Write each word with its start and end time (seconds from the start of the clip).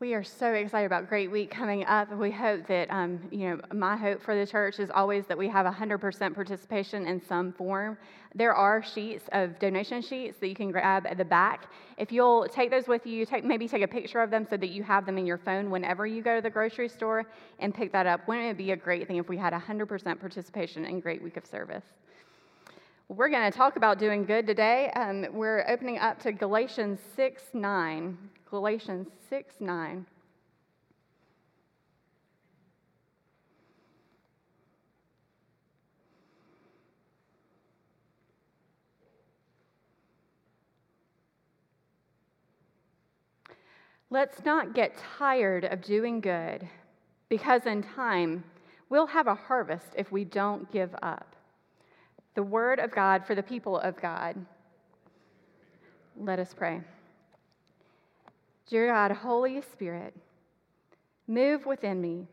We 0.00 0.14
are 0.14 0.24
so 0.24 0.54
excited 0.54 0.86
about 0.86 1.06
Great 1.06 1.30
Week 1.30 1.50
coming 1.50 1.84
up. 1.84 2.10
We 2.16 2.30
hope 2.30 2.66
that, 2.66 2.90
um, 2.90 3.20
you 3.30 3.50
know, 3.50 3.60
my 3.74 3.94
hope 3.94 4.22
for 4.22 4.34
the 4.34 4.46
church 4.46 4.80
is 4.80 4.88
always 4.88 5.26
that 5.26 5.36
we 5.36 5.48
have 5.48 5.66
100% 5.66 6.34
participation 6.34 7.06
in 7.06 7.20
some 7.20 7.52
form. 7.52 7.98
There 8.34 8.54
are 8.54 8.82
sheets 8.82 9.24
of 9.32 9.58
donation 9.58 10.00
sheets 10.00 10.38
that 10.38 10.48
you 10.48 10.54
can 10.54 10.70
grab 10.70 11.06
at 11.06 11.18
the 11.18 11.26
back. 11.26 11.70
If 11.98 12.10
you'll 12.10 12.48
take 12.48 12.70
those 12.70 12.88
with 12.88 13.06
you, 13.06 13.26
take, 13.26 13.44
maybe 13.44 13.68
take 13.68 13.82
a 13.82 13.88
picture 13.88 14.22
of 14.22 14.30
them 14.30 14.46
so 14.48 14.56
that 14.56 14.70
you 14.70 14.82
have 14.82 15.04
them 15.04 15.18
in 15.18 15.26
your 15.26 15.36
phone 15.36 15.68
whenever 15.68 16.06
you 16.06 16.22
go 16.22 16.36
to 16.36 16.40
the 16.40 16.48
grocery 16.48 16.88
store 16.88 17.26
and 17.58 17.74
pick 17.74 17.92
that 17.92 18.06
up. 18.06 18.26
Wouldn't 18.26 18.46
it 18.46 18.56
be 18.56 18.70
a 18.70 18.76
great 18.76 19.06
thing 19.06 19.18
if 19.18 19.28
we 19.28 19.36
had 19.36 19.52
100% 19.52 20.20
participation 20.20 20.86
in 20.86 21.00
Great 21.00 21.22
Week 21.22 21.36
of 21.36 21.44
Service? 21.44 21.84
We're 23.14 23.28
going 23.28 23.52
to 23.52 23.54
talk 23.54 23.76
about 23.76 23.98
doing 23.98 24.24
good 24.24 24.46
today. 24.46 24.90
Um, 24.96 25.26
we're 25.34 25.66
opening 25.68 25.98
up 25.98 26.18
to 26.20 26.32
Galatians 26.32 26.98
6 27.14 27.42
9. 27.52 28.16
Galatians 28.48 29.08
6 29.28 29.54
9. 29.60 30.06
Let's 44.08 44.42
not 44.42 44.74
get 44.74 44.96
tired 45.18 45.66
of 45.66 45.82
doing 45.82 46.22
good, 46.22 46.66
because 47.28 47.66
in 47.66 47.82
time 47.82 48.42
we'll 48.88 49.06
have 49.06 49.26
a 49.26 49.34
harvest 49.34 49.88
if 49.98 50.10
we 50.10 50.24
don't 50.24 50.72
give 50.72 50.94
up. 51.02 51.31
The 52.34 52.42
word 52.42 52.78
of 52.78 52.90
God 52.90 53.26
for 53.26 53.34
the 53.34 53.42
people 53.42 53.78
of 53.78 54.00
God. 54.00 54.36
Let 56.16 56.38
us 56.38 56.54
pray. 56.54 56.80
Dear 58.66 58.92
God, 58.92 59.12
Holy 59.12 59.60
Spirit, 59.60 60.14
move 61.26 61.66
within 61.66 62.00
me. 62.00 62.26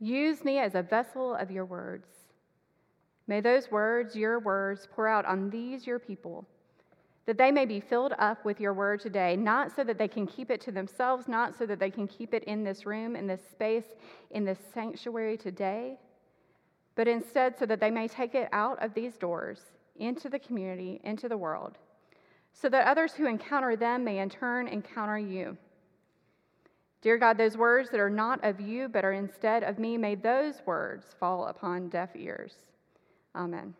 Use 0.00 0.44
me 0.44 0.58
as 0.58 0.74
a 0.74 0.82
vessel 0.82 1.34
of 1.34 1.50
your 1.50 1.64
words. 1.64 2.08
May 3.28 3.40
those 3.40 3.70
words, 3.70 4.14
your 4.14 4.38
words, 4.40 4.88
pour 4.92 5.08
out 5.08 5.24
on 5.24 5.50
these, 5.50 5.86
your 5.86 5.98
people, 5.98 6.46
that 7.26 7.38
they 7.38 7.50
may 7.50 7.66
be 7.66 7.80
filled 7.80 8.14
up 8.18 8.44
with 8.44 8.60
your 8.60 8.72
word 8.72 9.00
today, 9.00 9.36
not 9.36 9.74
so 9.74 9.82
that 9.82 9.98
they 9.98 10.06
can 10.08 10.26
keep 10.26 10.50
it 10.50 10.60
to 10.62 10.70
themselves, 10.70 11.26
not 11.26 11.56
so 11.56 11.66
that 11.66 11.80
they 11.80 11.90
can 11.90 12.06
keep 12.06 12.34
it 12.34 12.44
in 12.44 12.62
this 12.62 12.86
room, 12.86 13.16
in 13.16 13.26
this 13.26 13.40
space, 13.50 13.94
in 14.30 14.44
this 14.44 14.58
sanctuary 14.72 15.36
today, 15.36 15.98
but 16.96 17.06
instead 17.06 17.56
so 17.56 17.64
that 17.66 17.78
they 17.78 17.90
may 17.90 18.08
take 18.08 18.34
it 18.34 18.48
out 18.52 18.82
of 18.82 18.92
these 18.94 19.16
doors 19.16 19.60
into 19.94 20.28
the 20.28 20.38
community, 20.38 21.00
into 21.04 21.28
the 21.28 21.36
world 21.36 21.78
so 22.60 22.70
that 22.70 22.86
others 22.86 23.12
who 23.12 23.26
encounter 23.26 23.76
them 23.76 24.02
may 24.02 24.18
in 24.18 24.30
turn 24.30 24.66
encounter 24.66 25.18
you. 25.18 25.56
Dear 27.02 27.18
God, 27.18 27.36
those 27.36 27.56
words 27.56 27.90
that 27.90 28.00
are 28.00 28.10
not 28.10 28.42
of 28.42 28.60
you 28.60 28.88
but 28.88 29.04
are 29.04 29.12
instead 29.12 29.62
of 29.62 29.78
me, 29.78 29.98
may 29.98 30.14
those 30.14 30.62
words 30.64 31.04
fall 31.20 31.46
upon 31.48 31.90
deaf 31.90 32.10
ears. 32.16 32.54
Amen. 33.34 33.74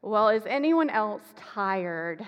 Well, 0.00 0.28
is 0.28 0.44
anyone 0.46 0.90
else 0.90 1.22
tired? 1.36 2.24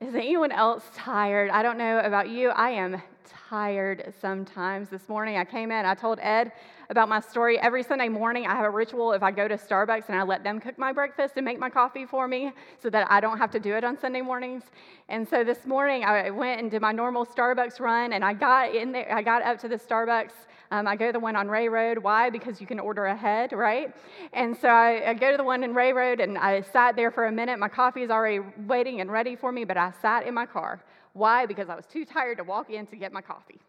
Is 0.00 0.14
anyone 0.14 0.52
else 0.52 0.84
tired? 0.94 1.50
I 1.50 1.62
don't 1.62 1.78
know 1.78 1.98
about 1.98 2.28
you. 2.28 2.50
I 2.50 2.70
am 2.70 3.02
tired 3.48 4.12
sometimes. 4.20 4.88
This 4.88 5.08
morning 5.08 5.36
I 5.36 5.44
came 5.44 5.70
in, 5.70 5.86
I 5.86 5.94
told 5.94 6.18
Ed 6.20 6.52
about 6.88 7.08
my 7.08 7.20
story. 7.20 7.58
Every 7.60 7.82
Sunday 7.82 8.08
morning 8.08 8.46
I 8.46 8.54
have 8.54 8.64
a 8.64 8.70
ritual 8.70 9.12
if 9.12 9.22
I 9.22 9.30
go 9.30 9.46
to 9.46 9.56
Starbucks 9.56 10.08
and 10.08 10.18
I 10.18 10.22
let 10.22 10.42
them 10.42 10.60
cook 10.60 10.78
my 10.78 10.92
breakfast 10.92 11.34
and 11.36 11.44
make 11.44 11.58
my 11.58 11.70
coffee 11.70 12.04
for 12.04 12.26
me 12.26 12.52
so 12.82 12.90
that 12.90 13.10
I 13.10 13.20
don't 13.20 13.38
have 13.38 13.50
to 13.52 13.60
do 13.60 13.74
it 13.74 13.84
on 13.84 13.98
Sunday 13.98 14.20
mornings. 14.20 14.64
And 15.08 15.28
so 15.28 15.44
this 15.44 15.66
morning 15.66 16.04
I 16.04 16.30
went 16.30 16.60
and 16.60 16.70
did 16.70 16.82
my 16.82 16.92
normal 16.92 17.24
Starbucks 17.24 17.80
run 17.80 18.12
and 18.12 18.24
I 18.24 18.34
got 18.34 18.74
in 18.74 18.92
there, 18.92 19.14
I 19.14 19.22
got 19.22 19.42
up 19.42 19.58
to 19.60 19.68
the 19.68 19.76
Starbucks. 19.76 20.32
Um, 20.70 20.86
I 20.86 20.94
go 20.94 21.06
to 21.06 21.12
the 21.12 21.20
one 21.20 21.34
on 21.34 21.48
Rea 21.48 21.68
Road. 21.68 21.98
Why? 21.98 22.30
Because 22.30 22.60
you 22.60 22.66
can 22.66 22.78
order 22.78 23.06
ahead, 23.06 23.52
right? 23.52 23.94
And 24.32 24.56
so 24.56 24.68
I, 24.68 25.10
I 25.10 25.14
go 25.14 25.32
to 25.32 25.36
the 25.36 25.44
one 25.44 25.64
in 25.64 25.74
Rea 25.74 25.92
Road 25.92 26.20
and 26.20 26.38
I 26.38 26.60
sat 26.60 26.94
there 26.94 27.10
for 27.10 27.26
a 27.26 27.32
minute. 27.32 27.58
My 27.58 27.68
coffee 27.68 28.02
is 28.02 28.10
already 28.10 28.40
waiting 28.66 29.00
and 29.00 29.10
ready 29.10 29.34
for 29.34 29.50
me, 29.50 29.64
but 29.64 29.76
I 29.76 29.92
sat 30.00 30.26
in 30.26 30.34
my 30.34 30.46
car 30.46 30.80
why? 31.12 31.46
Because 31.46 31.68
I 31.68 31.74
was 31.74 31.86
too 31.86 32.04
tired 32.04 32.38
to 32.38 32.44
walk 32.44 32.70
in 32.70 32.86
to 32.86 32.96
get 32.96 33.12
my 33.12 33.20
coffee. 33.20 33.60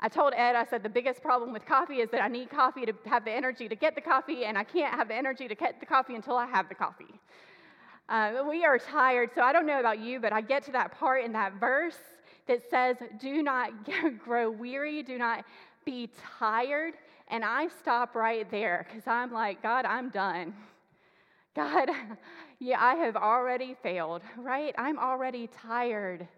I 0.00 0.08
told 0.08 0.34
Ed, 0.34 0.56
I 0.56 0.64
said, 0.64 0.82
the 0.82 0.88
biggest 0.88 1.22
problem 1.22 1.52
with 1.52 1.64
coffee 1.64 2.00
is 2.00 2.10
that 2.10 2.22
I 2.22 2.28
need 2.28 2.50
coffee 2.50 2.84
to 2.84 2.92
have 3.06 3.24
the 3.24 3.32
energy 3.32 3.68
to 3.68 3.74
get 3.74 3.94
the 3.94 4.00
coffee, 4.00 4.44
and 4.44 4.58
I 4.58 4.64
can't 4.64 4.94
have 4.94 5.08
the 5.08 5.14
energy 5.14 5.48
to 5.48 5.54
get 5.54 5.80
the 5.80 5.86
coffee 5.86 6.14
until 6.14 6.36
I 6.36 6.46
have 6.46 6.68
the 6.68 6.74
coffee. 6.74 7.18
Uh, 8.08 8.44
we 8.48 8.64
are 8.64 8.78
tired, 8.78 9.30
so 9.34 9.40
I 9.40 9.52
don't 9.52 9.66
know 9.66 9.80
about 9.80 9.98
you, 9.98 10.20
but 10.20 10.32
I 10.32 10.40
get 10.42 10.64
to 10.64 10.72
that 10.72 10.92
part 10.98 11.24
in 11.24 11.32
that 11.32 11.54
verse 11.58 11.96
that 12.46 12.60
says, 12.68 12.96
Do 13.18 13.42
not 13.42 13.70
grow 14.24 14.50
weary, 14.50 15.02
do 15.02 15.16
not 15.16 15.44
be 15.86 16.10
tired. 16.38 16.92
And 17.28 17.42
I 17.42 17.68
stop 17.80 18.14
right 18.14 18.48
there 18.50 18.86
because 18.86 19.06
I'm 19.06 19.32
like, 19.32 19.62
God, 19.62 19.86
I'm 19.86 20.10
done. 20.10 20.52
God, 21.56 21.88
yeah, 22.58 22.76
I 22.78 22.96
have 22.96 23.16
already 23.16 23.74
failed, 23.82 24.20
right? 24.36 24.74
I'm 24.76 24.98
already 24.98 25.48
tired. 25.48 26.28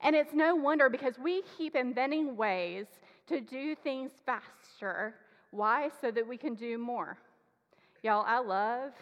And 0.00 0.16
it's 0.16 0.32
no 0.32 0.54
wonder 0.54 0.88
because 0.88 1.18
we 1.18 1.42
keep 1.58 1.76
inventing 1.76 2.36
ways 2.36 2.86
to 3.26 3.40
do 3.40 3.74
things 3.74 4.12
faster. 4.24 5.14
Why? 5.50 5.90
So 6.00 6.10
that 6.10 6.26
we 6.26 6.38
can 6.38 6.54
do 6.54 6.78
more. 6.78 7.18
Y'all, 8.02 8.24
I 8.26 8.38
love, 8.38 8.92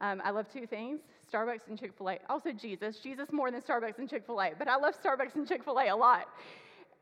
um, 0.00 0.22
I 0.24 0.30
love 0.30 0.46
two 0.50 0.66
things 0.66 1.00
Starbucks 1.32 1.68
and 1.68 1.78
Chick 1.78 1.92
fil 1.96 2.10
A. 2.10 2.18
Also, 2.28 2.52
Jesus. 2.52 2.98
Jesus 2.98 3.32
more 3.32 3.50
than 3.50 3.62
Starbucks 3.62 3.98
and 3.98 4.08
Chick 4.08 4.24
fil 4.26 4.40
A, 4.40 4.50
but 4.58 4.68
I 4.68 4.76
love 4.76 4.94
Starbucks 5.02 5.34
and 5.34 5.48
Chick 5.48 5.64
fil 5.64 5.78
A 5.78 5.88
a 5.88 5.96
lot. 5.96 6.28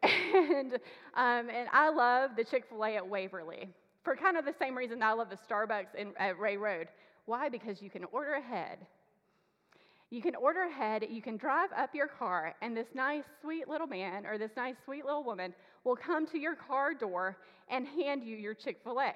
And, 0.02 0.74
um, 1.14 1.50
and 1.50 1.68
I 1.72 1.90
love 1.90 2.30
the 2.36 2.44
Chick 2.44 2.64
fil 2.68 2.84
A 2.84 2.96
at 2.96 3.06
Waverly 3.06 3.68
for 4.02 4.16
kind 4.16 4.36
of 4.36 4.44
the 4.44 4.54
same 4.58 4.76
reason 4.76 5.02
I 5.02 5.12
love 5.12 5.28
the 5.28 5.36
Starbucks 5.36 5.94
in, 5.96 6.12
at 6.18 6.38
Rea 6.38 6.56
Road. 6.56 6.88
Why? 7.26 7.48
Because 7.48 7.82
you 7.82 7.90
can 7.90 8.04
order 8.12 8.34
ahead. 8.34 8.78
You 10.10 10.20
can 10.20 10.34
order 10.34 10.62
ahead, 10.62 11.06
you 11.08 11.22
can 11.22 11.36
drive 11.36 11.70
up 11.76 11.94
your 11.94 12.08
car, 12.08 12.56
and 12.62 12.76
this 12.76 12.88
nice, 12.94 13.22
sweet 13.40 13.68
little 13.68 13.86
man 13.86 14.26
or 14.26 14.38
this 14.38 14.50
nice, 14.56 14.74
sweet 14.84 15.04
little 15.04 15.22
woman 15.22 15.54
will 15.84 15.94
come 15.94 16.26
to 16.26 16.38
your 16.38 16.56
car 16.56 16.94
door 16.94 17.36
and 17.68 17.86
hand 17.86 18.24
you 18.24 18.36
your 18.36 18.54
Chick 18.54 18.80
fil 18.82 19.00
A. 19.00 19.12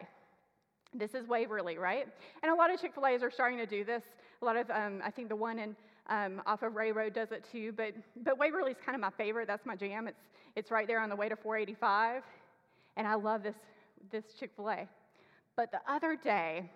This 0.97 1.15
is 1.15 1.27
Waverly, 1.27 1.79
right? 1.79 2.07
And 2.45 2.53
a 2.53 2.55
lot 2.55 2.73
of 2.73 2.81
Chick 2.81 2.95
fil 2.95 3.09
A's 3.09 3.25
are 3.25 3.31
starting 3.31 3.59
to 3.59 3.67
do 3.67 3.85
this. 3.85 4.05
A 4.41 4.45
lot 4.45 4.57
of, 4.57 4.71
um, 4.71 5.01
I 5.05 5.11
think 5.11 5.29
the 5.29 5.37
one 5.37 5.59
in 5.59 5.75
um, 6.09 6.41
off 6.47 6.63
of 6.63 6.77
Rea 6.77 6.93
Road 6.93 7.13
does 7.13 7.33
it 7.33 7.45
too, 7.51 7.73
but, 7.73 7.95
but 8.23 8.39
Waverly's 8.39 8.77
kind 8.85 8.95
of 8.95 9.01
my 9.01 9.11
favorite. 9.17 9.49
That's 9.49 9.67
my 9.67 9.75
jam. 9.75 10.07
It's, 10.07 10.21
it's 10.57 10.71
right 10.71 10.87
there 10.87 11.01
on 11.01 11.09
the 11.09 11.17
way 11.17 11.29
to 11.29 11.37
485, 11.37 12.23
and 12.97 13.07
I 13.07 13.15
love 13.15 13.43
this, 13.43 13.57
this 14.11 14.25
Chick 14.39 14.51
fil 14.57 14.71
A. 14.71 14.89
But 15.57 15.71
the 15.71 15.81
other 15.89 16.17
day, 16.17 16.71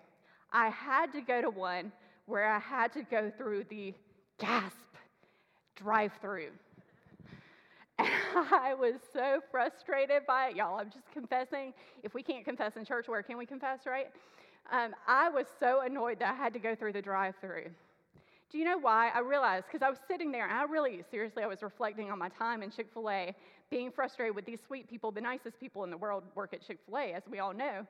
I 0.51 0.69
had 0.69 1.11
to 1.13 1.21
go 1.21 1.41
to 1.41 1.49
one 1.49 1.91
where 2.25 2.51
I 2.51 2.59
had 2.59 2.93
to 2.93 3.03
go 3.03 3.31
through 3.37 3.65
the 3.69 3.93
gasp 4.37 4.75
drive 5.75 6.11
through. 6.21 6.49
And 7.99 8.07
I 8.53 8.73
was 8.75 8.95
so 9.11 9.41
frustrated 9.51 10.25
by 10.25 10.49
it. 10.49 10.55
Y'all, 10.55 10.79
I'm 10.79 10.89
just 10.89 11.11
confessing. 11.11 11.73
If 12.01 12.13
we 12.13 12.23
can't 12.23 12.45
confess 12.45 12.77
in 12.77 12.85
church, 12.85 13.09
where 13.09 13.21
can 13.21 13.37
we 13.37 13.45
confess, 13.45 13.79
right? 13.85 14.07
Um, 14.71 14.95
I 15.05 15.27
was 15.27 15.47
so 15.59 15.81
annoyed 15.81 16.19
that 16.19 16.33
I 16.33 16.37
had 16.37 16.53
to 16.53 16.59
go 16.59 16.75
through 16.75 16.93
the 16.93 17.01
drive 17.01 17.35
through. 17.41 17.65
Do 18.51 18.57
you 18.57 18.63
know 18.63 18.79
why? 18.79 19.09
I 19.13 19.19
realized 19.19 19.65
because 19.69 19.85
I 19.85 19.89
was 19.89 19.99
sitting 20.07 20.31
there 20.31 20.47
and 20.47 20.57
I 20.57 20.63
really, 20.63 21.03
seriously, 21.11 21.43
I 21.43 21.47
was 21.47 21.61
reflecting 21.61 22.09
on 22.09 22.17
my 22.17 22.29
time 22.29 22.63
in 22.63 22.71
Chick 22.71 22.87
fil 22.93 23.09
A, 23.09 23.35
being 23.69 23.91
frustrated 23.91 24.35
with 24.35 24.45
these 24.45 24.59
sweet 24.65 24.89
people, 24.89 25.11
the 25.11 25.21
nicest 25.21 25.59
people 25.59 25.83
in 25.83 25.89
the 25.89 25.97
world 25.97 26.23
work 26.35 26.53
at 26.53 26.65
Chick 26.65 26.79
fil 26.85 26.97
A, 26.97 27.13
as 27.13 27.23
we 27.29 27.39
all 27.39 27.53
know. 27.53 27.85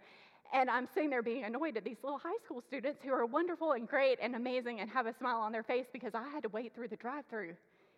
And 0.51 0.69
I'm 0.69 0.87
sitting 0.93 1.09
there 1.09 1.21
being 1.21 1.43
annoyed 1.43 1.77
at 1.77 1.83
these 1.83 1.97
little 2.03 2.17
high 2.17 2.37
school 2.43 2.61
students 2.67 3.01
who 3.03 3.11
are 3.13 3.25
wonderful 3.25 3.73
and 3.73 3.87
great 3.87 4.17
and 4.21 4.35
amazing 4.35 4.79
and 4.79 4.89
have 4.89 5.05
a 5.05 5.13
smile 5.13 5.39
on 5.39 5.51
their 5.51 5.63
face 5.63 5.85
because 5.93 6.15
I 6.15 6.27
had 6.29 6.43
to 6.43 6.49
wait 6.49 6.73
through 6.73 6.87
the 6.87 6.95
drive 6.95 7.25
through 7.29 7.53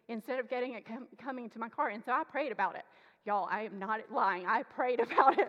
instead 0.09 0.39
of 0.39 0.49
getting 0.49 0.73
it 0.73 0.85
com- 0.85 1.07
coming 1.17 1.49
to 1.51 1.59
my 1.59 1.69
car. 1.69 1.89
And 1.89 2.03
so 2.05 2.11
I 2.11 2.23
prayed 2.23 2.51
about 2.51 2.75
it. 2.75 2.83
Y'all, 3.25 3.47
I 3.49 3.61
am 3.61 3.79
not 3.79 4.01
lying. 4.11 4.45
I 4.47 4.63
prayed 4.63 4.99
about 5.11 5.39
it. 5.39 5.47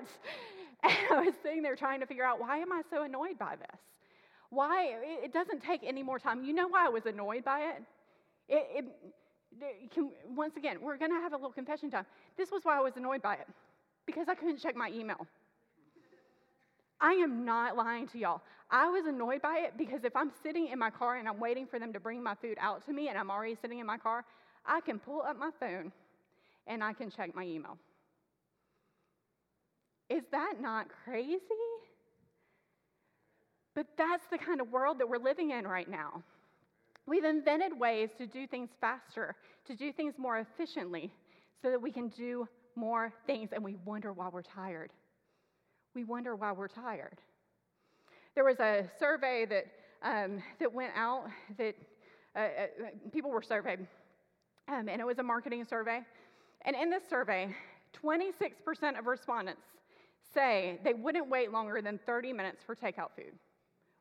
And 0.84 0.92
I 1.10 1.20
was 1.22 1.34
sitting 1.42 1.62
there 1.62 1.76
trying 1.76 2.00
to 2.00 2.06
figure 2.06 2.24
out 2.24 2.40
why 2.40 2.58
am 2.58 2.72
I 2.72 2.82
so 2.90 3.02
annoyed 3.02 3.38
by 3.38 3.56
this? 3.56 3.80
Why? 4.50 4.94
It 5.24 5.32
doesn't 5.32 5.62
take 5.62 5.80
any 5.84 6.02
more 6.02 6.18
time. 6.18 6.44
You 6.44 6.52
know 6.52 6.68
why 6.68 6.86
I 6.86 6.88
was 6.88 7.06
annoyed 7.06 7.44
by 7.44 7.60
it? 7.60 7.82
It, 8.48 8.84
it 8.84 8.84
once 10.34 10.56
again, 10.56 10.78
we're 10.80 10.96
going 10.96 11.10
to 11.10 11.20
have 11.20 11.32
a 11.32 11.36
little 11.36 11.52
confession 11.52 11.90
time. 11.90 12.06
This 12.36 12.50
was 12.50 12.64
why 12.64 12.76
I 12.76 12.80
was 12.80 12.96
annoyed 12.96 13.22
by 13.22 13.34
it 13.34 13.46
because 14.06 14.28
I 14.28 14.34
couldn't 14.34 14.58
check 14.58 14.76
my 14.76 14.90
email. 14.90 15.26
I 17.00 17.12
am 17.12 17.44
not 17.44 17.76
lying 17.76 18.06
to 18.08 18.18
y'all. 18.18 18.42
I 18.70 18.88
was 18.88 19.04
annoyed 19.06 19.42
by 19.42 19.64
it 19.66 19.74
because 19.76 20.04
if 20.04 20.16
I'm 20.16 20.30
sitting 20.42 20.68
in 20.68 20.78
my 20.78 20.88
car 20.88 21.16
and 21.16 21.28
I'm 21.28 21.38
waiting 21.38 21.66
for 21.66 21.78
them 21.78 21.92
to 21.92 22.00
bring 22.00 22.22
my 22.22 22.34
food 22.34 22.56
out 22.60 22.86
to 22.86 22.92
me 22.92 23.08
and 23.08 23.18
I'm 23.18 23.30
already 23.30 23.56
sitting 23.60 23.80
in 23.80 23.86
my 23.86 23.98
car, 23.98 24.24
I 24.64 24.80
can 24.80 24.98
pull 24.98 25.22
up 25.22 25.36
my 25.38 25.50
phone 25.60 25.92
and 26.66 26.82
I 26.82 26.92
can 26.92 27.10
check 27.10 27.34
my 27.34 27.44
email. 27.44 27.76
Is 30.08 30.22
that 30.30 30.54
not 30.60 30.86
crazy? 31.04 31.40
But 33.74 33.86
that's 33.96 34.24
the 34.30 34.38
kind 34.38 34.60
of 34.60 34.70
world 34.70 34.98
that 35.00 35.08
we're 35.08 35.18
living 35.18 35.50
in 35.50 35.66
right 35.66 35.88
now. 35.88 36.22
We've 37.06 37.24
invented 37.24 37.78
ways 37.78 38.10
to 38.18 38.26
do 38.26 38.46
things 38.46 38.70
faster, 38.80 39.34
to 39.66 39.74
do 39.74 39.92
things 39.92 40.14
more 40.18 40.38
efficiently, 40.38 41.10
so 41.60 41.70
that 41.70 41.80
we 41.80 41.90
can 41.90 42.08
do 42.08 42.48
more 42.76 43.12
things, 43.26 43.50
and 43.52 43.62
we 43.62 43.76
wonder 43.84 44.12
why 44.12 44.28
we're 44.28 44.42
tired. 44.42 44.92
We 45.94 46.04
wonder 46.04 46.36
why 46.36 46.52
we're 46.52 46.68
tired. 46.68 47.18
There 48.34 48.44
was 48.44 48.60
a 48.60 48.88
survey 48.98 49.46
that, 49.46 49.66
um, 50.02 50.42
that 50.58 50.72
went 50.72 50.92
out 50.96 51.26
that 51.58 51.74
uh, 52.34 52.38
uh, 52.38 52.66
people 53.12 53.30
were 53.30 53.42
surveyed, 53.42 53.80
um, 54.68 54.88
and 54.88 55.00
it 55.00 55.06
was 55.06 55.18
a 55.18 55.22
marketing 55.22 55.64
survey. 55.68 56.00
And 56.62 56.74
in 56.76 56.88
this 56.88 57.02
survey, 57.10 57.54
26% 58.02 58.98
of 58.98 59.06
respondents 59.06 59.62
say 60.32 60.78
they 60.82 60.94
wouldn't 60.94 61.28
wait 61.28 61.52
longer 61.52 61.82
than 61.82 61.98
30 62.06 62.32
minutes 62.32 62.62
for 62.64 62.74
takeout 62.74 63.10
food. 63.14 63.32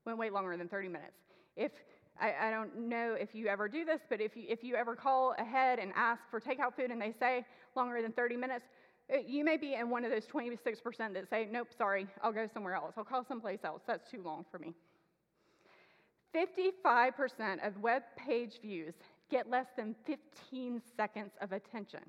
Wouldn't 0.06 0.20
wait 0.20 0.32
longer 0.32 0.56
than 0.56 0.70
30 0.70 0.88
minutes. 0.88 1.18
If 1.58 1.72
I, 2.20 2.48
I, 2.48 2.52
don't 2.52 2.90
know 2.90 3.16
if 3.20 3.34
you 3.34 3.48
ever 3.48 3.68
do 3.68 3.86
this, 3.86 4.02
but 4.10 4.22
if 4.22 4.36
you, 4.36 4.44
if 4.48 4.64
you 4.64 4.76
ever 4.76 4.96
call 4.96 5.34
ahead 5.40 5.80
and 5.80 5.92
ask 5.96 6.22
for 6.30 6.40
takeout 6.40 6.76
food 6.76 6.92
and 6.92 7.02
they 7.02 7.14
say 7.20 7.46
longer 7.76 8.02
than 8.02 8.12
30 8.12 8.36
minutes, 8.38 8.66
uh, 9.12 9.18
you 9.26 9.44
may 9.44 9.58
be 9.58 9.74
in 9.74 9.90
one 9.90 10.06
of 10.06 10.12
those 10.12 10.26
26% 10.26 11.14
that 11.14 11.30
say, 11.30 11.48
nope, 11.52 11.70
sorry, 11.76 12.08
I'll 12.22 12.32
go 12.32 12.48
somewhere 12.54 12.76
else. 12.76 12.94
I'll 12.98 13.04
call 13.04 13.26
someplace 13.26 13.60
else. 13.64 13.82
That's 13.88 14.10
too 14.10 14.22
long 14.24 14.46
for 14.52 14.60
me. 14.60 14.74
55% 16.36 17.66
of 17.66 17.78
web 17.82 18.04
page 18.16 18.60
views 18.62 18.94
get 19.30 19.50
less 19.50 19.68
than 19.76 19.96
15 20.06 20.82
seconds 20.96 21.32
of 21.42 21.52
attention. 21.52 22.02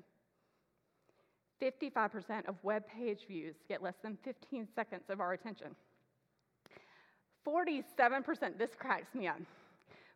55% 1.61 2.47
of 2.47 2.55
web 2.63 2.83
page 2.87 3.25
views 3.27 3.55
get 3.67 3.81
less 3.81 3.95
than 4.01 4.17
15 4.23 4.67
seconds 4.75 5.03
of 5.09 5.19
our 5.19 5.33
attention. 5.33 5.75
47%, 7.47 8.57
this 8.57 8.71
cracks 8.77 9.13
me 9.13 9.27
up. 9.27 9.37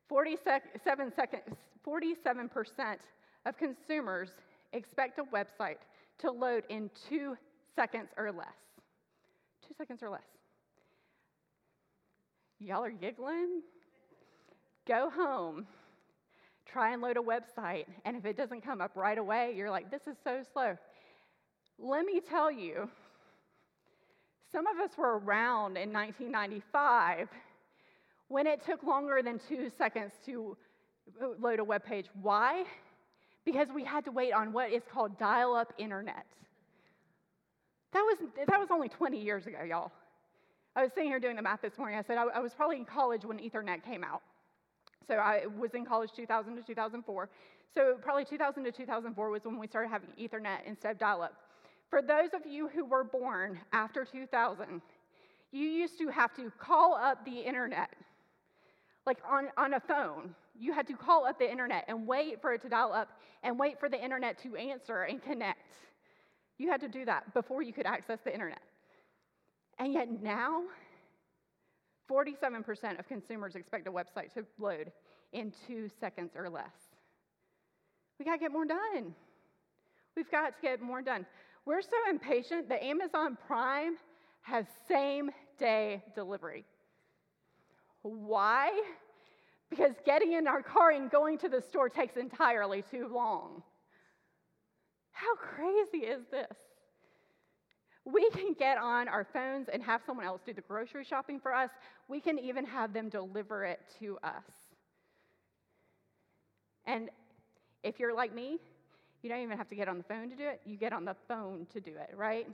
47, 0.10 1.12
seconds, 1.16 1.44
47% 1.86 2.98
of 3.46 3.58
consumers 3.58 4.30
expect 4.74 5.20
a 5.20 5.24
website 5.24 5.78
to 6.20 6.32
load 6.32 6.64
in 6.70 6.90
two 7.10 7.38
seconds 7.76 8.10
or 8.18 8.32
less. 8.32 8.48
Two 9.68 9.74
seconds 9.78 10.02
or 10.02 10.10
less. 10.10 10.22
Y'all 12.60 12.84
are 12.84 12.92
giggling? 12.92 13.62
Go 14.88 15.10
home, 15.10 15.68
try 16.66 16.94
and 16.94 17.02
load 17.02 17.18
a 17.18 17.22
website, 17.22 17.86
and 18.06 18.16
if 18.16 18.26
it 18.26 18.38
doesn't 18.38 18.62
come 18.62 18.82
up 18.82 18.92
right 18.96 19.18
away, 19.18 19.54
you're 19.56 19.70
like, 19.70 19.92
this 19.92 20.08
is 20.08 20.16
so 20.24 20.42
slow. 20.54 20.78
Let 21.78 22.06
me 22.06 22.22
tell 22.22 22.50
you, 22.50 22.90
some 24.52 24.66
of 24.66 24.78
us 24.80 24.98
were 24.98 25.20
around 25.20 25.78
in 25.78 25.92
1995 25.92 27.28
when 28.28 28.48
it 28.48 28.64
took 28.66 28.84
longer 28.84 29.22
than 29.24 29.40
two 29.48 29.72
seconds 29.78 30.12
to 30.26 30.58
load 31.40 31.60
a 31.60 31.64
web 31.64 31.84
page. 31.86 32.08
Why? 32.22 32.64
Because 33.46 33.68
we 33.74 33.84
had 33.84 34.04
to 34.06 34.12
wait 34.12 34.34
on 34.34 34.52
what 34.52 34.72
is 34.72 34.84
called 34.92 35.18
dial 35.18 35.56
up 35.56 35.74
internet. 35.78 36.26
That 37.94 38.02
was, 38.02 38.18
that 38.48 38.60
was 38.60 38.68
only 38.70 38.90
20 38.90 39.20
years 39.20 39.48
ago, 39.48 39.64
y'all. 39.68 39.92
I 40.76 40.84
was 40.84 40.92
sitting 40.94 41.10
here 41.10 41.20
doing 41.20 41.38
the 41.38 41.42
math 41.42 41.62
this 41.62 41.78
morning. 41.78 41.98
I 41.98 42.04
said 42.04 42.18
I, 42.18 42.26
I 42.26 42.40
was 42.40 42.54
probably 42.54 42.78
in 42.78 42.86
college 42.86 43.24
when 43.26 43.40
Ethernet 43.40 43.84
came 43.84 44.04
out. 44.04 44.22
So 45.08 45.16
I 45.16 45.46
was 45.58 45.72
in 45.74 45.86
college 45.86 46.12
2000 46.16 46.56
to 46.58 46.62
2004. 46.62 47.30
So 47.74 47.96
probably 48.02 48.26
2000 48.26 48.64
to 48.66 48.72
2004 48.72 49.30
was 49.30 49.46
when 49.46 49.58
we 49.58 49.68
started 49.68 49.90
having 49.90 50.10
Ethernet 50.20 50.60
instead 50.66 50.92
of 50.92 51.00
dial 51.00 51.22
up. 51.22 51.34
For 51.90 52.02
those 52.02 52.30
of 52.34 52.46
you 52.46 52.68
who 52.68 52.86
were 52.86 53.06
born 53.06 53.60
after 53.72 54.04
2000, 54.04 54.82
you 55.52 55.68
used 55.68 55.98
to 56.00 56.10
have 56.10 56.36
to 56.36 56.52
call 56.60 56.96
up 56.96 57.24
the 57.24 57.40
internet 57.40 57.90
like 59.08 59.18
on, 59.28 59.48
on 59.58 59.74
a 59.74 59.80
phone. 59.80 60.36
You 60.60 60.74
had 60.74 60.86
to 60.88 60.94
call 60.94 61.26
up 61.26 61.40
the 61.40 61.50
internet 61.50 61.86
and 61.88 62.06
wait 62.06 62.42
for 62.42 62.54
it 62.54 62.62
to 62.64 62.70
dial 62.70 62.94
up 62.94 63.10
and 63.42 63.58
wait 63.58 63.80
for 63.80 63.90
the 63.90 64.04
internet 64.04 64.38
to 64.44 64.56
answer 64.56 65.04
and 65.04 65.24
connect. 65.24 65.74
You 66.60 66.70
had 66.70 66.82
to 66.82 66.90
do 66.90 67.06
that 67.06 67.34
before 67.34 67.62
you 67.62 67.74
could 67.74 67.86
access 67.86 68.20
the 68.24 68.34
internet. 68.34 68.62
And 69.80 69.94
yet 69.94 70.22
now, 70.22 70.64
47% 72.10 73.00
of 73.00 73.08
consumers 73.08 73.56
expect 73.56 73.88
a 73.88 73.92
website 73.92 74.34
to 74.34 74.46
load 74.60 74.92
in 75.34 75.54
two 75.68 75.90
seconds 76.00 76.32
or 76.36 76.50
less. 76.50 76.66
We 78.20 78.26
got 78.26 78.34
to 78.34 78.40
get 78.40 78.52
more 78.52 78.66
done. 78.66 79.14
We've 80.16 80.30
got 80.32 80.56
to 80.56 80.62
get 80.62 80.82
more 80.82 81.02
done. 81.02 81.26
We're 81.66 81.82
so 81.82 81.98
impatient 82.10 82.70
that 82.70 82.84
Amazon 82.84 83.38
Prime 83.46 83.98
has 84.42 84.66
same 84.88 85.30
day 85.60 86.02
delivery. 86.16 86.66
Why? 88.08 88.72
Because 89.70 89.94
getting 90.06 90.34
in 90.34 90.48
our 90.48 90.62
car 90.62 90.92
and 90.92 91.12
going 91.12 91.38
to 91.40 91.50
the 91.50 91.62
store 91.62 91.90
takes 91.90 92.16
entirely 92.16 92.84
too 92.90 93.10
long. 93.14 93.62
How 95.12 95.36
crazy 95.36 96.06
is 96.06 96.22
this? 96.32 96.58
We 98.06 98.30
can 98.30 98.54
get 98.54 98.78
on 98.78 99.10
our 99.10 99.26
phones 99.26 99.68
and 99.68 99.84
have 99.84 100.02
someone 100.06 100.26
else 100.26 100.42
do 100.46 100.54
the 100.54 100.62
grocery 100.62 101.04
shopping 101.04 101.40
for 101.40 101.54
us. 101.54 101.70
We 102.08 102.22
can 102.22 102.40
even 102.40 102.66
have 102.66 102.94
them 102.94 103.10
deliver 103.10 103.66
it 103.66 103.82
to 104.00 104.18
us. 104.24 104.44
And 106.86 107.10
if 107.84 108.00
you're 108.00 108.14
like 108.14 108.34
me, 108.34 108.60
you 109.22 109.30
don't 109.30 109.42
even 109.42 109.58
have 109.58 109.68
to 109.70 109.76
get 109.76 109.90
on 109.90 109.98
the 109.98 110.04
phone 110.04 110.30
to 110.30 110.36
do 110.36 110.48
it. 110.48 110.62
You 110.66 110.78
get 110.78 110.94
on 110.94 111.04
the 111.04 111.16
phone 111.28 111.68
to 111.74 111.82
do 111.82 111.92
it, 111.92 112.16
right? 112.16 112.48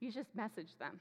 You 0.00 0.10
just 0.10 0.34
message 0.34 0.70
them. 0.80 0.98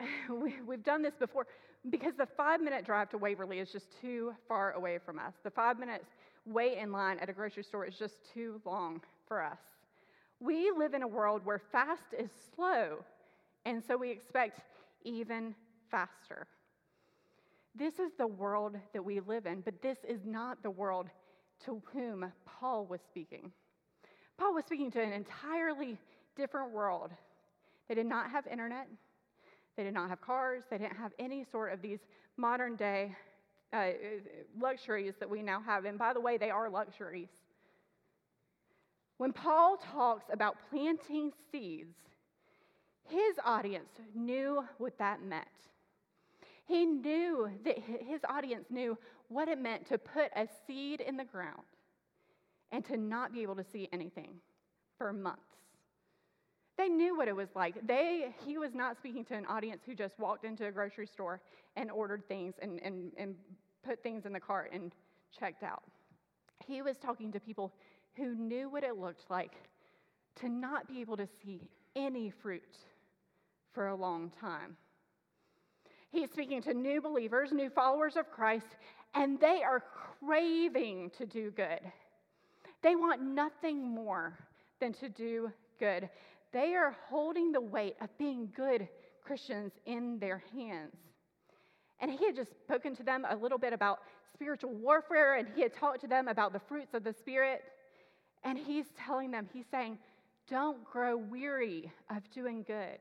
we, 0.30 0.54
have 0.70 0.84
done 0.84 1.02
this 1.02 1.14
before 1.18 1.46
because 1.88 2.14
the 2.16 2.26
five 2.26 2.60
minute 2.60 2.84
drive 2.84 3.08
to 3.10 3.18
Waverly 3.18 3.58
is 3.58 3.70
just 3.70 3.86
too 4.00 4.34
far 4.48 4.72
away 4.72 4.98
from 4.98 5.18
us. 5.18 5.34
The 5.42 5.50
five 5.50 5.78
minutes 5.78 6.06
wait 6.46 6.78
in 6.78 6.92
line 6.92 7.18
at 7.18 7.28
a 7.28 7.32
grocery 7.32 7.62
store 7.62 7.86
is 7.86 7.94
just 7.98 8.16
too 8.32 8.60
long 8.64 9.00
for 9.26 9.42
us. 9.42 9.58
We 10.40 10.70
live 10.76 10.94
in 10.94 11.02
a 11.02 11.08
world 11.08 11.42
where 11.44 11.60
fast 11.70 12.14
is 12.18 12.30
slow, 12.54 13.04
and 13.64 13.82
so 13.82 13.96
we 13.96 14.10
expect 14.10 14.60
even 15.04 15.54
faster. 15.90 16.46
This 17.74 17.98
is 17.98 18.12
the 18.18 18.26
world 18.26 18.76
that 18.92 19.04
we 19.04 19.20
live 19.20 19.46
in, 19.46 19.60
but 19.60 19.80
this 19.82 19.98
is 20.08 20.20
not 20.24 20.62
the 20.62 20.70
world 20.70 21.08
to 21.66 21.80
whom 21.92 22.30
Paul 22.46 22.86
was 22.86 23.00
speaking. 23.06 23.52
Paul 24.38 24.54
was 24.54 24.64
speaking 24.64 24.90
to 24.92 25.02
an 25.02 25.12
entirely 25.12 25.98
different 26.36 26.72
world. 26.72 27.10
They 27.88 27.94
did 27.94 28.06
not 28.06 28.30
have 28.30 28.46
internet, 28.46 28.88
they 29.76 29.84
did 29.84 29.94
not 29.94 30.08
have 30.08 30.20
cars, 30.20 30.62
they 30.70 30.78
didn't 30.78 30.96
have 30.96 31.12
any 31.18 31.44
sort 31.50 31.72
of 31.72 31.80
these 31.80 32.00
modern 32.36 32.76
day 32.76 33.14
uh, 33.72 33.90
luxuries 34.60 35.14
that 35.20 35.28
we 35.28 35.42
now 35.42 35.60
have. 35.60 35.84
And 35.84 35.98
by 35.98 36.12
the 36.12 36.20
way, 36.20 36.36
they 36.36 36.50
are 36.50 36.68
luxuries. 36.68 37.28
When 39.18 39.32
Paul 39.32 39.76
talks 39.76 40.24
about 40.32 40.56
planting 40.70 41.30
seeds, 41.52 41.94
his 43.08 43.36
audience 43.44 43.90
knew 44.14 44.64
what 44.78 44.96
that 44.98 45.22
meant. 45.22 45.46
He 46.66 46.86
knew 46.86 47.50
that 47.64 47.78
his 47.78 48.20
audience 48.28 48.66
knew 48.70 48.96
what 49.28 49.48
it 49.48 49.58
meant 49.58 49.86
to 49.88 49.98
put 49.98 50.30
a 50.36 50.48
seed 50.66 51.00
in 51.00 51.16
the 51.16 51.24
ground 51.24 51.62
and 52.72 52.84
to 52.86 52.96
not 52.96 53.32
be 53.32 53.42
able 53.42 53.56
to 53.56 53.64
see 53.64 53.88
anything 53.92 54.34
for 54.96 55.12
months. 55.12 55.49
They 56.80 56.88
knew 56.88 57.14
what 57.14 57.28
it 57.28 57.36
was 57.36 57.50
like. 57.54 57.86
They, 57.86 58.34
he 58.46 58.56
was 58.56 58.74
not 58.74 58.96
speaking 58.96 59.22
to 59.26 59.34
an 59.34 59.44
audience 59.44 59.82
who 59.84 59.94
just 59.94 60.18
walked 60.18 60.46
into 60.46 60.66
a 60.66 60.72
grocery 60.72 61.06
store 61.06 61.42
and 61.76 61.90
ordered 61.90 62.26
things 62.26 62.54
and, 62.62 62.80
and, 62.82 63.12
and 63.18 63.34
put 63.86 64.02
things 64.02 64.24
in 64.24 64.32
the 64.32 64.40
cart 64.40 64.70
and 64.72 64.90
checked 65.38 65.62
out. 65.62 65.82
He 66.64 66.80
was 66.80 66.96
talking 66.96 67.30
to 67.32 67.38
people 67.38 67.70
who 68.16 68.34
knew 68.34 68.70
what 68.70 68.82
it 68.82 68.96
looked 68.96 69.24
like 69.28 69.52
to 70.36 70.48
not 70.48 70.88
be 70.88 71.02
able 71.02 71.18
to 71.18 71.28
see 71.44 71.68
any 71.96 72.30
fruit 72.30 72.78
for 73.74 73.88
a 73.88 73.94
long 73.94 74.32
time. 74.40 74.74
He's 76.10 76.30
speaking 76.30 76.62
to 76.62 76.72
new 76.72 77.02
believers, 77.02 77.52
new 77.52 77.68
followers 77.68 78.16
of 78.16 78.30
Christ, 78.30 78.68
and 79.14 79.38
they 79.38 79.62
are 79.62 79.84
craving 80.18 81.10
to 81.18 81.26
do 81.26 81.50
good. 81.50 81.80
They 82.82 82.96
want 82.96 83.20
nothing 83.20 83.86
more 83.86 84.38
than 84.80 84.94
to 84.94 85.10
do 85.10 85.52
good. 85.78 86.08
They 86.52 86.74
are 86.74 86.96
holding 87.08 87.52
the 87.52 87.60
weight 87.60 87.96
of 88.00 88.16
being 88.18 88.50
good 88.54 88.88
Christians 89.22 89.72
in 89.86 90.18
their 90.18 90.42
hands. 90.52 90.96
And 92.00 92.10
he 92.10 92.26
had 92.26 92.34
just 92.34 92.50
spoken 92.60 92.96
to 92.96 93.02
them 93.02 93.26
a 93.28 93.36
little 93.36 93.58
bit 93.58 93.72
about 93.72 94.00
spiritual 94.32 94.72
warfare, 94.72 95.36
and 95.36 95.48
he 95.54 95.62
had 95.62 95.74
talked 95.74 96.00
to 96.00 96.08
them 96.08 96.28
about 96.28 96.52
the 96.52 96.60
fruits 96.60 96.94
of 96.94 97.04
the 97.04 97.12
Spirit. 97.12 97.62
And 98.42 98.58
he's 98.58 98.86
telling 98.96 99.30
them, 99.30 99.48
he's 99.52 99.66
saying, 99.70 99.98
don't 100.48 100.82
grow 100.84 101.16
weary 101.16 101.92
of 102.08 102.28
doing 102.30 102.64
good 102.66 102.98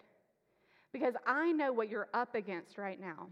because 0.91 1.13
I 1.25 1.51
know 1.51 1.71
what 1.71 1.89
you're 1.89 2.09
up 2.13 2.35
against 2.35 2.77
right 2.77 2.99
now. 2.99 3.29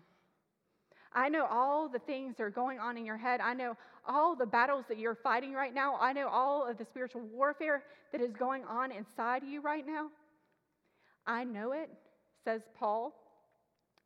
I 1.14 1.30
know 1.30 1.46
all 1.46 1.90
the 1.90 2.00
things 2.00 2.36
that 2.38 2.44
are 2.44 2.50
going 2.50 2.80
on 2.80 2.98
in 2.98 3.06
your 3.06 3.18
head. 3.18 3.40
I 3.42 3.54
know 3.54 3.76
all 4.08 4.36
the 4.36 4.46
battles 4.46 4.86
that 4.90 4.98
you're 4.98 5.16
fighting 5.16 5.54
right 5.54 5.74
now. 5.74 5.98
I 6.00 6.14
know 6.14 6.28
all 6.28 6.68
of 6.68 6.78
the 6.78 6.86
spiritual 6.86 7.22
warfare 7.22 7.84
that 8.12 8.22
is 8.22 8.34
going 8.34 8.64
on 8.66 8.92
inside 8.92 9.44
you 9.44 9.62
right 9.62 9.86
now. 9.86 10.08
I 11.26 11.44
know 11.44 11.74
it, 11.74 11.90
says 12.44 12.62
Paul, 12.78 13.14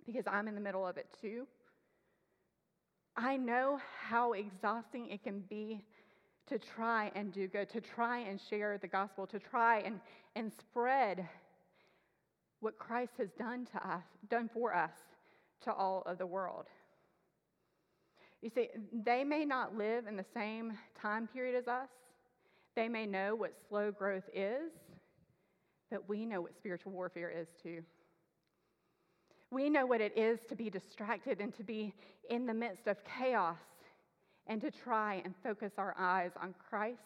because 0.06 0.26
I'm 0.28 0.48
in 0.48 0.56
the 0.56 0.62
middle 0.62 0.86
of 0.86 0.98
it 0.98 1.08
too. 1.22 1.48
I 3.16 3.38
know 3.38 3.80
how 4.08 4.34
exhausting 4.34 5.10
it 5.10 5.24
can 5.24 5.42
be 5.50 5.84
to 6.48 6.58
try 6.58 7.12
and 7.16 7.32
do 7.32 7.48
good, 7.48 7.70
to 7.70 7.82
try 7.82 8.20
and 8.20 8.40
share 8.50 8.78
the 8.78 8.88
gospel, 8.88 9.28
to 9.28 9.40
try 9.40 9.80
and, 9.80 10.00
and 10.36 10.52
spread 10.52 11.28
what 12.60 12.78
Christ 12.78 13.14
has 13.18 13.30
done 13.38 13.68
to 13.74 13.88
us, 13.88 14.04
done 14.30 14.50
for 14.54 14.74
us 14.76 14.92
to 15.64 15.74
all 15.74 16.04
of 16.06 16.18
the 16.18 16.26
world. 16.26 16.66
You 18.42 18.50
see, 18.50 18.70
they 18.92 19.24
may 19.24 19.46
not 19.46 19.78
live 19.78 20.08
in 20.08 20.16
the 20.16 20.26
same 20.34 20.78
time 21.00 21.28
period 21.28 21.56
as 21.56 21.68
us. 21.68 21.90
They 22.76 22.88
may 22.88 23.06
know 23.06 23.36
what 23.36 23.54
slow 23.68 23.92
growth 23.92 24.24
is, 24.34 24.72
but 25.92 26.08
we 26.10 26.26
know 26.26 26.42
what 26.42 26.56
spiritual 26.56 26.92
warfare 26.92 27.30
is 27.30 27.50
too. 27.62 27.82
We 29.52 29.70
know 29.70 29.86
what 29.86 30.02
it 30.02 30.18
is 30.18 30.40
to 30.48 30.56
be 30.56 30.70
distracted 30.70 31.42
and 31.42 31.54
to 31.56 31.64
be 31.64 31.94
in 32.30 32.46
the 32.46 32.54
midst 32.54 32.88
of 32.88 32.98
chaos 33.04 33.58
and 34.48 34.62
to 34.62 34.72
try 34.72 35.22
and 35.26 35.36
focus 35.44 35.74
our 35.78 35.94
eyes 36.00 36.32
on 36.42 36.56
Christ 36.70 37.00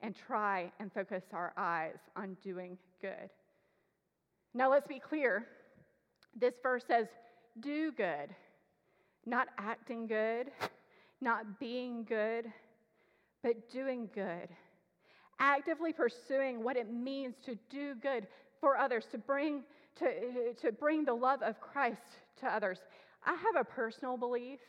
and 0.00 0.14
try 0.14 0.72
and 0.80 0.92
focus 0.92 1.22
our 1.32 1.52
eyes 1.56 1.98
on 2.16 2.36
doing 2.42 2.76
good. 3.00 3.30
Now, 4.52 4.70
let's 4.70 4.88
be 4.88 4.98
clear. 4.98 5.46
This 6.38 6.54
verse 6.62 6.84
says, 6.86 7.06
do 7.60 7.92
good, 7.92 8.34
not 9.26 9.48
acting 9.58 10.06
good, 10.06 10.50
not 11.20 11.60
being 11.60 12.04
good, 12.04 12.46
but 13.42 13.70
doing 13.70 14.08
good. 14.14 14.48
Actively 15.38 15.92
pursuing 15.92 16.62
what 16.62 16.76
it 16.76 16.92
means 16.92 17.34
to 17.44 17.56
do 17.70 17.94
good 17.96 18.26
for 18.60 18.76
others, 18.76 19.06
to 19.10 19.18
bring, 19.18 19.62
to, 19.96 20.54
to 20.60 20.72
bring 20.72 21.04
the 21.04 21.14
love 21.14 21.42
of 21.42 21.60
Christ 21.60 22.20
to 22.40 22.46
others. 22.46 22.78
I 23.24 23.32
have 23.32 23.56
a 23.60 23.64
personal 23.64 24.16
belief. 24.16 24.60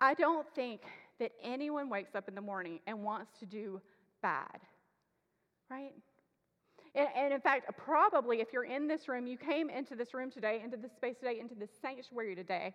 I 0.00 0.14
don't 0.14 0.46
think 0.54 0.82
that 1.18 1.32
anyone 1.42 1.88
wakes 1.88 2.14
up 2.14 2.28
in 2.28 2.34
the 2.34 2.40
morning 2.40 2.80
and 2.86 3.02
wants 3.02 3.38
to 3.40 3.46
do 3.46 3.80
bad, 4.22 4.60
right? 5.70 5.92
And, 6.94 7.34
in 7.34 7.40
fact, 7.40 7.70
probably 7.76 8.40
if 8.40 8.54
you're 8.54 8.64
in 8.64 8.88
this 8.88 9.06
room, 9.06 9.26
you 9.26 9.36
came 9.36 9.68
into 9.68 9.94
this 9.94 10.14
room 10.14 10.30
today, 10.30 10.62
into 10.64 10.78
this 10.78 10.92
space 10.92 11.16
today, 11.18 11.38
into 11.38 11.54
this 11.54 11.68
sanctuary 11.82 12.34
today, 12.34 12.74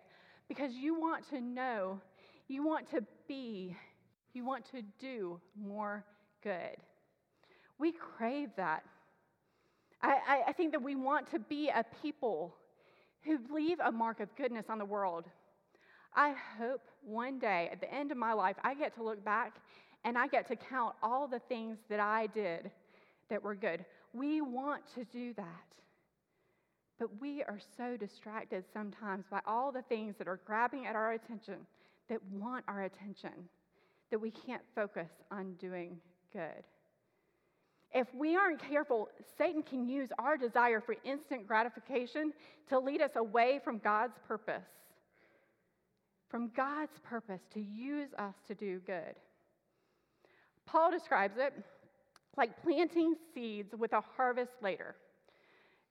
because 0.54 0.74
you 0.74 1.00
want 1.00 1.26
to 1.30 1.40
know, 1.40 1.98
you 2.46 2.62
want 2.62 2.90
to 2.90 3.02
be, 3.26 3.74
you 4.34 4.44
want 4.44 4.66
to 4.70 4.82
do 5.00 5.40
more 5.58 6.04
good. 6.42 6.76
We 7.78 7.92
crave 7.92 8.50
that. 8.58 8.84
I, 10.02 10.42
I, 10.48 10.52
think 10.52 10.72
that 10.72 10.82
we 10.82 10.94
want 10.94 11.30
to 11.30 11.38
be 11.38 11.68
a 11.68 11.84
people 12.02 12.54
who 13.22 13.38
leave 13.50 13.78
a 13.80 13.90
mark 13.90 14.20
of 14.20 14.34
goodness 14.36 14.66
on 14.68 14.78
the 14.78 14.84
world. 14.84 15.24
I 16.14 16.34
hope 16.58 16.82
one 17.02 17.38
day 17.38 17.70
at 17.72 17.80
the 17.80 17.92
end 17.92 18.10
of 18.10 18.18
my 18.18 18.34
life, 18.34 18.56
I 18.62 18.74
get 18.74 18.94
to 18.96 19.02
look 19.02 19.24
back 19.24 19.54
and 20.04 20.18
I 20.18 20.26
get 20.26 20.48
to 20.48 20.56
count 20.56 20.96
all 21.02 21.26
the 21.28 21.38
things 21.48 21.78
that 21.88 22.00
I 22.00 22.26
did 22.26 22.70
that 23.30 23.42
were 23.42 23.54
good. 23.54 23.84
We 24.12 24.42
want 24.42 24.82
to 24.96 25.04
do 25.04 25.32
that. 25.34 25.46
But 26.98 27.20
we 27.20 27.42
are 27.42 27.58
so 27.76 27.96
distracted 27.96 28.64
sometimes 28.72 29.24
by 29.30 29.40
all 29.46 29.72
the 29.72 29.82
things 29.82 30.14
that 30.18 30.28
are 30.28 30.40
grabbing 30.44 30.86
at 30.86 30.94
our 30.94 31.12
attention, 31.12 31.66
that 32.08 32.22
want 32.30 32.64
our 32.68 32.84
attention, 32.84 33.32
that 34.10 34.20
we 34.20 34.30
can't 34.30 34.62
focus 34.74 35.10
on 35.30 35.54
doing 35.54 35.98
good. 36.32 36.64
If 37.94 38.08
we 38.14 38.36
aren't 38.36 38.62
careful, 38.62 39.08
Satan 39.36 39.62
can 39.62 39.86
use 39.86 40.08
our 40.18 40.36
desire 40.36 40.80
for 40.80 40.96
instant 41.04 41.46
gratification 41.46 42.32
to 42.68 42.78
lead 42.78 43.02
us 43.02 43.16
away 43.16 43.60
from 43.62 43.78
God's 43.78 44.18
purpose. 44.26 44.64
From 46.28 46.50
God's 46.56 46.98
purpose 47.02 47.42
to 47.52 47.60
use 47.60 48.08
us 48.18 48.34
to 48.48 48.54
do 48.54 48.80
good. 48.86 49.14
Paul 50.64 50.90
describes 50.90 51.34
it 51.36 51.52
like 52.38 52.62
planting 52.62 53.14
seeds 53.34 53.74
with 53.78 53.92
a 53.92 54.00
harvest 54.16 54.52
later. 54.62 54.94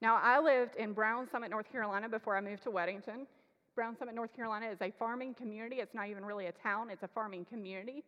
Now, 0.01 0.19
I 0.19 0.39
lived 0.39 0.77
in 0.77 0.93
Brown 0.93 1.27
Summit, 1.31 1.51
North 1.51 1.71
Carolina 1.71 2.09
before 2.09 2.35
I 2.35 2.41
moved 2.41 2.63
to 2.63 2.71
Weddington. 2.71 3.27
Brown 3.75 3.95
Summit, 3.95 4.15
North 4.15 4.35
Carolina 4.35 4.65
is 4.67 4.81
a 4.81 4.91
farming 4.97 5.35
community. 5.35 5.75
It's 5.75 5.93
not 5.93 6.07
even 6.07 6.25
really 6.25 6.47
a 6.47 6.51
town, 6.51 6.89
it's 6.89 7.03
a 7.03 7.07
farming 7.07 7.45
community. 7.45 8.03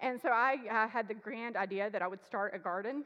And 0.00 0.20
so 0.20 0.28
I 0.28 0.56
uh, 0.70 0.88
had 0.88 1.08
the 1.08 1.14
grand 1.14 1.56
idea 1.56 1.90
that 1.90 2.00
I 2.00 2.06
would 2.06 2.24
start 2.24 2.54
a 2.54 2.58
garden, 2.60 3.04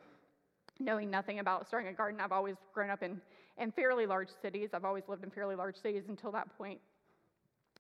knowing 0.79 1.11
nothing 1.11 1.39
about 1.39 1.67
starting 1.67 1.89
a 1.89 1.95
garden. 1.95 2.21
I've 2.21 2.31
always 2.31 2.57
grown 2.75 2.91
up 2.91 3.03
in, 3.03 3.21
in 3.57 3.73
fairly 3.73 4.05
large 4.05 4.29
cities. 4.43 4.71
I've 4.75 4.85
always 4.85 5.05
lived 5.09 5.25
in 5.25 5.31
fairly 5.31 5.55
large 5.57 5.77
cities 5.77 6.05
until 6.09 6.31
that 6.33 6.47
point. 6.59 6.79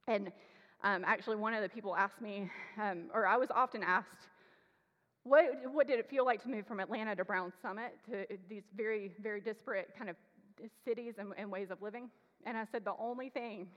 And 0.08 0.32
um, 0.82 1.04
actually, 1.06 1.36
one 1.36 1.52
of 1.52 1.62
the 1.62 1.68
people 1.68 1.94
asked 1.94 2.22
me, 2.22 2.50
um, 2.80 3.10
or 3.12 3.26
I 3.26 3.36
was 3.36 3.50
often 3.54 3.82
asked, 3.82 4.28
what, 5.24 5.44
what 5.70 5.86
did 5.86 5.98
it 5.98 6.08
feel 6.08 6.24
like 6.24 6.42
to 6.44 6.48
move 6.48 6.66
from 6.66 6.80
Atlanta 6.80 7.14
to 7.14 7.26
Brown 7.26 7.52
Summit, 7.60 7.92
to 8.08 8.24
these 8.48 8.62
very, 8.74 9.12
very 9.22 9.42
disparate 9.42 9.90
kind 9.98 10.08
of 10.08 10.16
cities 10.84 11.14
and, 11.18 11.32
and 11.36 11.50
ways 11.50 11.70
of 11.70 11.82
living? 11.82 12.10
And 12.46 12.56
I 12.56 12.64
said, 12.70 12.84
the 12.84 12.94
only 12.98 13.28
thing 13.28 13.68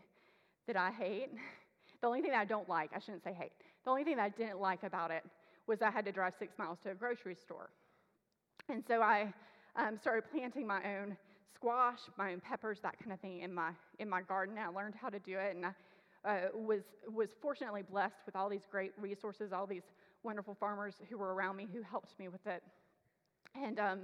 that 0.68 0.78
I 0.78 0.92
hate, 0.92 1.30
the 2.02 2.08
only 2.08 2.22
thing 2.22 2.32
that 2.32 2.40
I 2.40 2.46
don't 2.46 2.70
like, 2.70 2.92
I 2.96 3.00
shouldn't 3.00 3.24
say 3.24 3.34
hate, 3.34 3.52
the 3.84 3.90
only 3.90 4.04
thing 4.04 4.18
that 4.18 4.24
I 4.24 4.30
didn't 4.30 4.60
like 4.60 4.84
about 4.84 5.12
it 5.12 5.24
was 5.68 5.82
I 5.82 5.92
had 5.92 6.06
to 6.06 6.12
drive 6.12 6.34
six 6.38 6.58
miles 6.58 6.78
to 6.84 6.92
a 6.92 6.96
grocery 6.96 7.36
store. 7.36 7.70
And 8.70 8.84
so 8.88 9.02
I 9.02 9.34
um, 9.76 9.98
started 10.00 10.24
planting 10.32 10.66
my 10.68 10.82
own 10.98 11.18
squash, 11.56 12.00
my 12.18 12.34
own 12.34 12.40
peppers, 12.40 12.80
that 12.84 12.98
kind 13.00 13.12
of 13.12 13.20
thing 13.20 13.42
in 13.42 13.54
my, 13.54 13.72
in 14.00 14.10
my 14.10 14.22
garden. 14.22 14.58
I 14.58 14.68
learned 14.68 14.96
how 14.96 15.10
to 15.10 15.20
do 15.20 15.38
it. 15.38 15.56
And 15.56 15.66
I 15.66 15.74
uh, 16.26 16.40
was, 16.54 16.82
was 17.14 17.30
fortunately 17.42 17.82
blessed 17.82 18.26
with 18.26 18.36
all 18.36 18.50
these 18.50 18.66
great 18.70 18.94
resources, 18.98 19.52
all 19.52 19.68
these 19.68 19.84
wonderful 20.24 20.56
farmers 20.58 20.96
who 21.10 21.18
were 21.18 21.34
around 21.34 21.58
me 21.58 21.68
who 21.74 21.82
helped 21.82 22.18
me 22.20 22.30
with 22.30 22.46
it. 22.48 22.64
And, 23.56 23.80
um, 23.80 24.00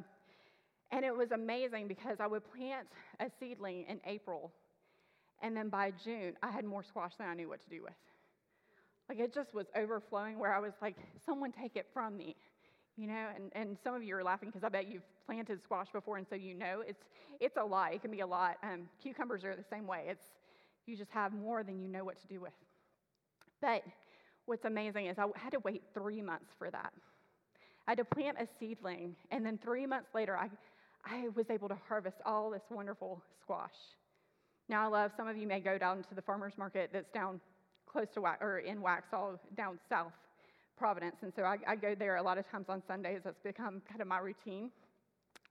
and 0.92 1.06
it 1.06 1.16
was 1.16 1.32
amazing 1.32 1.88
because 1.88 2.18
I 2.20 2.28
would 2.28 2.44
plant 2.54 2.88
a 3.20 3.30
seedling 3.40 3.86
in 3.88 4.00
April, 4.06 4.52
and 5.42 5.56
then 5.56 5.70
by 5.70 5.92
June, 6.04 6.36
I 6.44 6.52
had 6.52 6.66
more 6.66 6.84
squash 6.84 7.14
than 7.18 7.28
I 7.28 7.34
knew 7.34 7.48
what 7.48 7.62
to 7.62 7.70
do 7.70 7.84
with. 7.84 7.94
Like 9.08 9.20
it 9.20 9.34
just 9.34 9.54
was 9.54 9.66
overflowing 9.76 10.38
where 10.38 10.54
I 10.54 10.60
was 10.60 10.74
like, 10.82 10.96
someone 11.26 11.52
take 11.52 11.76
it 11.76 11.88
from 11.94 12.16
me. 12.18 12.36
You 12.98 13.08
know, 13.08 13.28
and, 13.34 13.50
and 13.54 13.78
some 13.82 13.96
of 13.96 14.04
you 14.04 14.16
are 14.18 14.24
laughing 14.24 14.50
because 14.50 14.66
I 14.66 14.70
bet 14.70 14.88
you've 14.88 15.08
planted 15.26 15.64
squash 15.64 15.88
before, 15.94 16.18
and 16.18 16.28
so 16.30 16.36
you 16.36 16.54
know 16.54 16.84
it's 16.86 17.06
it's 17.40 17.56
a 17.56 17.64
lot. 17.64 17.94
It 17.94 18.02
can 18.02 18.12
be 18.12 18.20
a 18.20 18.28
lot. 18.28 18.58
Um, 18.62 18.90
cucumbers 19.02 19.46
are 19.46 19.56
the 19.56 19.64
same 19.70 19.88
way. 19.88 20.04
It's 20.10 20.26
you 20.86 20.98
just 20.98 21.12
have 21.12 21.34
more 21.34 21.64
than 21.64 21.80
you 21.80 21.88
know 21.88 22.04
what 22.04 22.20
to 22.20 22.28
do 22.28 22.42
with. 22.42 22.52
But 23.62 23.84
what's 24.48 24.66
amazing 24.66 25.06
is 25.06 25.18
I 25.18 25.28
had 25.36 25.52
to 25.54 25.60
wait 25.60 25.84
three 25.94 26.22
months 26.22 26.52
for 26.58 26.70
that. 26.72 26.92
I 27.88 27.92
had 27.92 28.00
to 28.00 28.06
plant 28.06 28.38
a 28.40 28.48
seedling, 28.60 29.16
and 29.32 29.46
then 29.46 29.58
three 29.64 29.86
months 29.86 30.10
later, 30.14 30.38
I, 30.38 30.50
I 31.06 31.28
was 31.36 31.46
able 31.50 31.70
to 31.70 31.78
harvest 31.88 32.18
all 32.26 32.50
this 32.52 32.62
wonderful 32.70 33.22
squash. 33.42 33.72
Now, 34.68 34.84
I 34.84 34.88
love 34.88 35.12
some 35.18 35.28
of 35.28 35.38
you 35.38 35.48
may 35.48 35.60
go 35.60 35.78
down 35.78 36.04
to 36.04 36.16
the 36.16 36.22
farmer's 36.22 36.58
market 36.58 36.92
that's 36.94 37.10
down 37.12 37.40
close 37.88 38.08
to 38.14 38.22
or 38.22 38.60
in 38.60 38.82
Waxhaw, 38.82 39.40
down 39.58 39.80
south 39.90 40.14
Providence, 40.78 41.18
and 41.24 41.34
so 41.36 41.44
I, 41.44 41.58
I 41.68 41.76
go 41.76 41.94
there 41.94 42.16
a 42.16 42.24
lot 42.24 42.38
of 42.38 42.50
times 42.50 42.68
on 42.70 42.82
Sundays. 42.88 43.20
That's 43.26 43.42
become 43.44 43.82
kind 43.90 44.00
of 44.00 44.08
my 44.08 44.20
routine. 44.20 44.72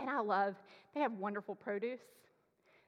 And 0.01 0.09
I 0.09 0.21
love, 0.21 0.55
they 0.95 1.01
have 1.03 1.13
wonderful 1.13 1.55
produce. 1.55 2.01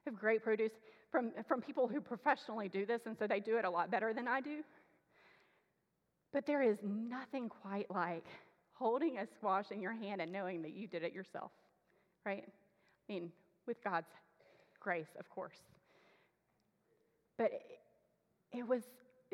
They 0.05 0.11
have 0.11 0.19
great 0.19 0.43
produce 0.43 0.73
from, 1.13 1.33
from 1.47 1.61
people 1.61 1.87
who 1.87 2.01
professionally 2.01 2.69
do 2.69 2.87
this, 2.87 3.03
and 3.05 3.15
so 3.19 3.27
they 3.27 3.41
do 3.41 3.59
it 3.59 3.67
a 3.67 3.71
lot 3.71 3.91
better 3.91 4.15
than 4.15 4.27
I 4.27 4.41
do. 4.41 4.63
But 6.33 6.47
there 6.47 6.63
is 6.63 6.79
nothing 6.83 7.51
quite 7.51 7.91
like 7.91 8.25
holding 8.73 9.19
a 9.19 9.27
squash 9.37 9.67
in 9.71 9.83
your 9.83 9.93
hand 9.93 10.23
and 10.23 10.33
knowing 10.33 10.63
that 10.63 10.73
you 10.73 10.87
did 10.87 11.03
it 11.03 11.13
yourself, 11.13 11.51
right? 12.25 12.45
I 12.47 13.13
mean, 13.13 13.31
with 13.67 13.83
God's 13.83 14.11
grace, 14.79 15.09
of 15.19 15.29
course. 15.29 15.59
But 17.37 17.53
it, 17.53 18.59
it 18.59 18.67
was, 18.67 18.83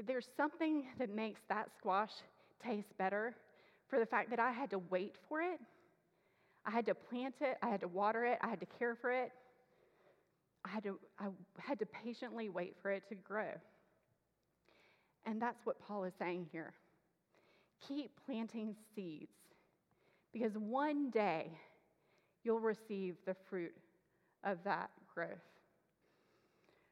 there's 0.07 0.29
something 0.37 0.85
that 0.99 1.15
makes 1.15 1.41
that 1.49 1.71
squash 1.79 2.13
taste 2.65 2.97
better 2.99 3.35
for 3.89 3.99
the 3.99 4.07
fact 4.07 4.31
that 4.31 4.41
I 4.41 4.53
had 4.53 4.71
to 4.71 4.79
wait 4.91 5.17
for 5.29 5.41
it. 5.41 5.61
I 6.65 6.71
had 6.71 6.87
to 6.87 6.95
plant 6.95 7.37
it, 7.41 7.57
I 7.63 7.69
had 7.69 7.81
to 7.81 7.89
water 7.89 8.25
it, 8.25 8.39
I 8.43 8.49
had 8.49 8.61
to 8.61 8.67
care 8.79 8.97
for 8.97 9.13
it. 9.13 9.31
I 10.65 10.69
had 10.69 10.83
to, 10.83 10.99
I 11.21 11.27
had 11.59 11.79
to 11.79 11.87
patiently 11.87 12.49
wait 12.49 12.75
for 12.83 12.91
it 12.91 13.05
to 13.09 13.15
grow. 13.15 13.53
And 15.25 15.41
that's 15.41 15.65
what 15.65 15.77
Paul 15.81 16.05
is 16.05 16.13
saying 16.19 16.47
here. 16.51 16.73
Keep 17.87 18.11
planting 18.25 18.75
seeds 18.95 19.31
because 20.33 20.53
one 20.55 21.11
day 21.11 21.51
you'll 22.47 22.61
receive 22.61 23.17
the 23.27 23.35
fruit 23.51 23.75
of 24.45 24.59
that 24.65 24.89
growth. 25.13 25.31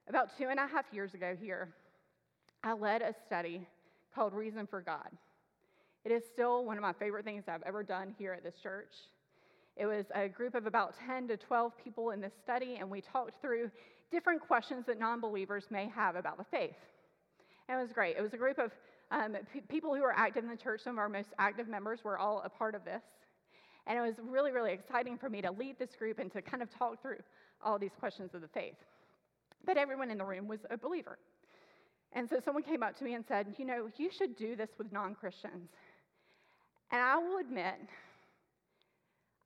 About 0.09 0.37
two 0.37 0.49
and 0.51 0.59
a 0.59 0.67
half 0.67 0.85
years 0.93 1.15
ago, 1.15 1.37
here, 1.41 1.73
I 2.65 2.73
led 2.73 3.03
a 3.03 3.15
study 3.27 3.67
called 4.15 4.35
Reason 4.35 4.67
for 4.67 4.81
God. 4.81 5.09
It 6.05 6.11
is 6.11 6.25
still 6.33 6.65
one 6.65 6.77
of 6.77 6.83
my 6.83 6.93
favorite 6.93 7.25
things 7.25 7.45
I've 7.47 7.63
ever 7.63 7.85
done 7.85 8.15
here 8.19 8.33
at 8.33 8.43
this 8.43 8.57
church. 8.63 8.93
It 9.77 9.87
was 9.87 10.07
a 10.15 10.29
group 10.29 10.55
of 10.55 10.67
about 10.67 10.95
10 11.07 11.29
to 11.29 11.37
12 11.37 11.73
people 11.83 12.11
in 12.11 12.21
this 12.21 12.33
study, 12.43 12.77
and 12.81 12.91
we 12.91 13.01
talked 13.01 13.41
through 13.41 13.71
different 14.11 14.43
questions 14.43 14.85
that 14.87 14.99
non 14.99 15.21
believers 15.21 15.67
may 15.71 15.89
have 15.95 16.17
about 16.17 16.37
the 16.37 16.45
faith. 16.45 16.77
And 17.69 17.79
it 17.79 17.83
was 17.83 17.93
great. 17.93 18.17
It 18.17 18.23
was 18.23 18.35
a 18.35 18.37
group 18.37 18.59
of 18.59 18.73
um, 19.11 19.37
p- 19.53 19.61
people 19.61 19.95
who 19.95 20.03
were 20.03 20.15
active 20.15 20.45
in 20.45 20.51
the 20.51 20.57
church. 20.57 20.83
Some 20.83 20.95
of 20.95 20.99
our 20.99 21.09
most 21.09 21.29
active 21.39 21.69
members 21.69 22.01
were 22.05 22.19
all 22.19 22.43
a 22.45 22.49
part 22.49 22.75
of 22.75 22.85
this. 22.85 23.03
And 23.87 23.99
it 23.99 24.03
was 24.03 24.15
really, 24.23 24.51
really 24.51 24.73
exciting 24.73 25.19
for 25.19 25.29
me 25.29 25.43
to 25.43 25.51
lead 25.51 25.79
this 25.79 25.95
group 25.97 26.19
and 26.19 26.33
to 26.33 26.41
kind 26.41 26.63
of 26.63 26.71
talk 26.71 27.03
through 27.03 27.19
all 27.63 27.79
these 27.79 27.95
questions 27.99 28.35
of 28.35 28.41
the 28.41 28.49
faith. 28.49 28.77
But 29.67 29.77
everyone 29.77 30.11
in 30.11 30.19
the 30.19 30.25
room 30.25 30.49
was 30.49 30.61
a 30.71 30.77
believer. 30.77 31.19
And 32.13 32.29
so 32.29 32.41
someone 32.45 32.63
came 32.63 32.83
up 32.83 32.97
to 32.99 33.05
me 33.05 33.15
and 33.15 33.25
said, 33.27 33.55
You 33.59 33.65
know, 33.65 33.91
you 33.97 34.11
should 34.11 34.37
do 34.37 34.57
this 34.57 34.71
with 34.79 34.93
non 34.93 35.15
Christians. 35.15 35.71
And 36.91 37.01
I 37.01 37.17
will 37.19 37.39
admit, 37.39 37.75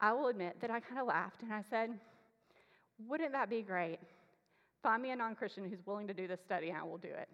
I 0.00 0.12
will 0.12 0.28
admit 0.28 0.56
that 0.60 0.70
I 0.70 0.80
kind 0.80 1.00
of 1.00 1.06
laughed 1.06 1.42
and 1.42 1.52
I 1.52 1.62
said, 1.70 1.90
Wouldn't 3.08 3.32
that 3.32 3.48
be 3.48 3.62
great? 3.62 3.98
Find 4.82 5.02
me 5.02 5.10
a 5.10 5.16
non 5.16 5.34
Christian 5.34 5.68
who's 5.68 5.84
willing 5.86 6.06
to 6.06 6.14
do 6.14 6.28
this 6.28 6.40
study 6.44 6.68
and 6.68 6.78
I 6.78 6.82
will 6.82 6.98
do 6.98 7.08
it. 7.08 7.28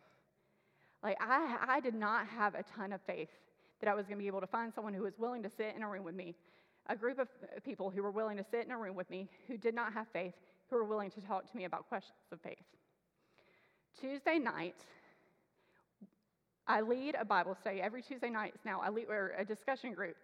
Like, 1.03 1.19
I, 1.21 1.59
I 1.69 1.81
did 1.81 1.95
not 1.95 2.27
have 2.29 2.55
a 2.55 2.63
ton 2.63 2.93
of 2.93 3.01
faith 3.07 3.29
that 3.81 3.91
I 3.91 3.95
was 3.95 4.07
going 4.07 4.17
to 4.17 4.23
be 4.23 4.27
able 4.27 4.41
to 4.41 4.47
find 4.47 4.73
someone 4.73 4.95
who 4.95 5.03
was 5.03 5.19
willing 5.19 5.43
to 5.43 5.51
sit 5.51 5.75
in 5.77 5.83
a 5.83 5.89
room 5.89 6.05
with 6.05 6.15
me, 6.15 6.35
a 6.89 6.97
group 6.97 7.19
of 7.19 7.29
uh, 7.43 7.61
people 7.65 7.91
who 7.91 8.03
were 8.03 8.11
willing 8.11 8.37
to 8.37 8.45
sit 8.51 8.65
in 8.67 8.71
a 8.71 8.79
room 8.79 8.97
with 8.97 9.09
me 9.11 9.29
who 9.49 9.57
did 9.57 9.75
not 9.75 9.93
have 9.93 10.07
faith, 10.13 10.35
who 10.71 10.77
were 10.77 10.85
willing 10.85 11.11
to 11.11 11.21
talk 11.21 11.51
to 11.51 11.57
me 11.57 11.65
about 11.65 11.89
questions 11.89 12.19
of 12.33 12.41
faith. 12.41 12.65
Tuesday 14.01 14.39
night, 14.39 14.77
I 16.67 16.81
lead 16.81 17.15
a 17.19 17.25
Bible 17.25 17.57
study 17.61 17.81
every 17.81 18.03
Tuesday 18.03 18.31
nights 18.31 18.59
now. 18.65 18.81
I 18.81 18.91
lead 18.91 19.07
a 19.39 19.45
discussion 19.45 19.93
group 19.93 20.17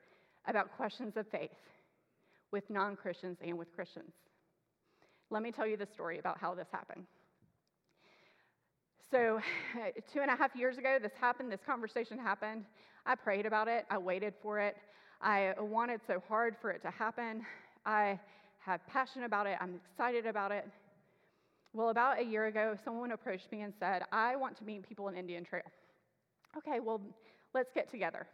about 0.47 0.75
questions 0.77 1.17
of 1.17 1.27
faith 1.29 1.51
with 2.51 2.69
non 2.71 2.97
Christians 2.97 3.39
and 3.45 3.59
with 3.59 3.73
Christians. 3.75 4.13
Let 5.31 5.43
me 5.43 5.53
tell 5.53 5.67
you 5.67 5.77
the 5.77 5.87
story 5.87 6.19
about 6.19 6.39
how 6.39 6.55
this 6.55 6.67
happened. 6.73 7.05
So, 9.11 9.41
uh, 9.75 9.91
two 10.13 10.21
and 10.21 10.31
a 10.31 10.37
half 10.37 10.55
years 10.55 10.79
ago, 10.79 10.99
this 11.01 11.13
happened, 11.21 11.51
this 11.53 11.61
conversation 11.65 12.19
happened. 12.19 12.65
I 13.07 13.15
prayed 13.15 13.47
about 13.47 13.69
it, 13.69 13.85
I 13.91 13.99
waited 13.99 14.35
for 14.43 14.59
it. 14.61 14.77
I 15.23 15.53
wanted 15.59 16.01
so 16.07 16.23
hard 16.29 16.57
for 16.61 16.71
it 16.71 16.83
to 16.83 16.91
happen. 16.91 17.45
I 17.85 18.19
have 18.61 18.87
passion 18.87 19.25
about 19.25 19.47
it, 19.47 19.57
I'm 19.61 19.81
excited 19.93 20.27
about 20.27 20.53
it. 20.53 20.67
Well, 21.73 21.91
about 21.91 22.19
a 22.19 22.25
year 22.25 22.47
ago, 22.47 22.75
someone 22.85 23.13
approached 23.13 23.53
me 23.53 23.61
and 23.61 23.73
said, 23.79 24.03
I 24.11 24.35
want 24.37 24.57
to 24.59 24.65
meet 24.65 24.87
people 24.89 25.09
in 25.09 25.15
Indian 25.15 25.45
Trail. 25.45 25.63
Okay, 26.57 26.81
well, 26.81 27.01
let's 27.55 27.71
get 27.73 27.91
together. 27.91 28.27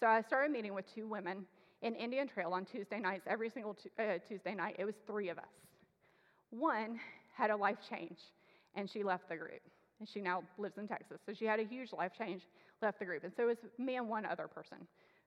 So 0.00 0.06
I 0.06 0.22
started 0.22 0.50
meeting 0.50 0.72
with 0.72 0.86
two 0.94 1.06
women 1.06 1.44
in 1.82 1.94
Indian 1.94 2.26
Trail 2.26 2.52
on 2.52 2.64
Tuesday 2.64 2.98
nights, 3.00 3.24
every 3.26 3.50
single 3.50 3.74
t- 3.74 3.90
uh, 3.98 4.18
Tuesday 4.26 4.54
night. 4.54 4.76
It 4.78 4.84
was 4.84 4.94
three 5.06 5.28
of 5.28 5.38
us. 5.38 5.44
One 6.50 6.98
had 7.34 7.50
a 7.50 7.56
life 7.56 7.78
change 7.88 8.18
and 8.74 8.88
she 8.88 9.02
left 9.02 9.28
the 9.28 9.36
group. 9.36 9.60
And 10.00 10.08
she 10.08 10.20
now 10.20 10.42
lives 10.58 10.78
in 10.78 10.88
Texas. 10.88 11.18
So 11.26 11.32
she 11.32 11.44
had 11.44 11.60
a 11.60 11.64
huge 11.64 11.92
life 11.92 12.12
change, 12.16 12.42
left 12.80 12.98
the 12.98 13.04
group. 13.04 13.24
And 13.24 13.32
so 13.36 13.44
it 13.44 13.46
was 13.46 13.58
me 13.78 13.96
and 13.96 14.08
one 14.08 14.24
other 14.24 14.48
person 14.48 14.78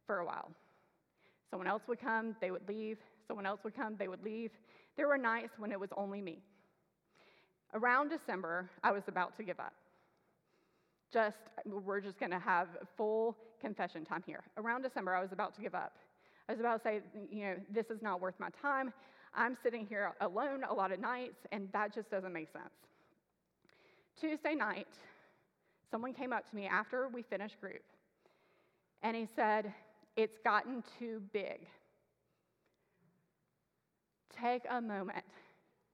for 0.06 0.20
a 0.20 0.26
while. 0.26 0.52
Someone 1.50 1.68
else 1.68 1.84
would 1.88 2.00
come, 2.00 2.36
they 2.42 2.52
would 2.52 2.68
leave. 2.68 2.98
Someone 3.28 3.46
else 3.46 3.62
would 3.64 3.76
come, 3.76 3.96
they 3.98 4.08
would 4.08 4.24
leave. 4.24 4.52
There 4.98 5.08
were 5.08 5.18
nights 5.18 5.54
when 5.58 5.72
it 5.72 5.80
was 5.80 5.90
only 5.98 6.22
me. 6.22 6.40
Around 7.74 8.10
December, 8.10 8.70
I 8.84 8.92
was 8.92 9.04
about 9.08 9.36
to 9.38 9.44
give 9.44 9.60
up. 9.60 9.74
Just, 11.12 11.38
we're 11.66 12.02
just 12.02 12.20
to 12.32 12.40
have 12.40 12.68
full 12.98 13.38
confession 13.62 14.06
time 14.06 14.24
here. 14.26 14.44
Around 14.58 14.84
December, 14.84 15.16
I 15.16 15.22
was 15.22 15.32
about 15.32 15.56
to 15.56 15.62
give 15.62 15.76
up. 15.76 15.94
I 16.48 16.54
was 16.54 16.60
about 16.60 16.84
to 16.84 16.90
say, 16.90 17.02
you 17.32 17.44
know, 17.46 17.56
this 17.72 17.88
is 17.88 18.02
not 18.02 18.22
worth 18.22 18.36
my 18.40 18.50
time. 18.62 18.94
I'm 19.34 19.58
sitting 19.62 19.86
here 19.86 20.12
alone 20.22 20.64
a 20.70 20.74
lot 20.74 20.92
of 20.92 21.00
nights, 21.00 21.38
and 21.52 21.68
that 21.74 21.94
just 21.94 22.10
doesn't 22.10 22.32
make 22.32 22.52
sense. 22.52 22.74
Tuesday 24.20 24.56
night, 24.56 24.88
someone 25.92 26.14
came 26.14 26.32
up 26.32 26.50
to 26.50 26.56
me 26.56 26.68
after 26.68 27.10
we 27.10 27.22
finished 27.22 27.60
group, 27.60 27.84
and 29.04 29.16
he 29.16 29.28
said, 29.36 29.74
It's 30.16 30.38
gotten 30.44 30.84
too 30.98 31.22
big. 31.34 31.68
Take 34.42 34.64
a 34.70 34.82
moment. 34.82 35.24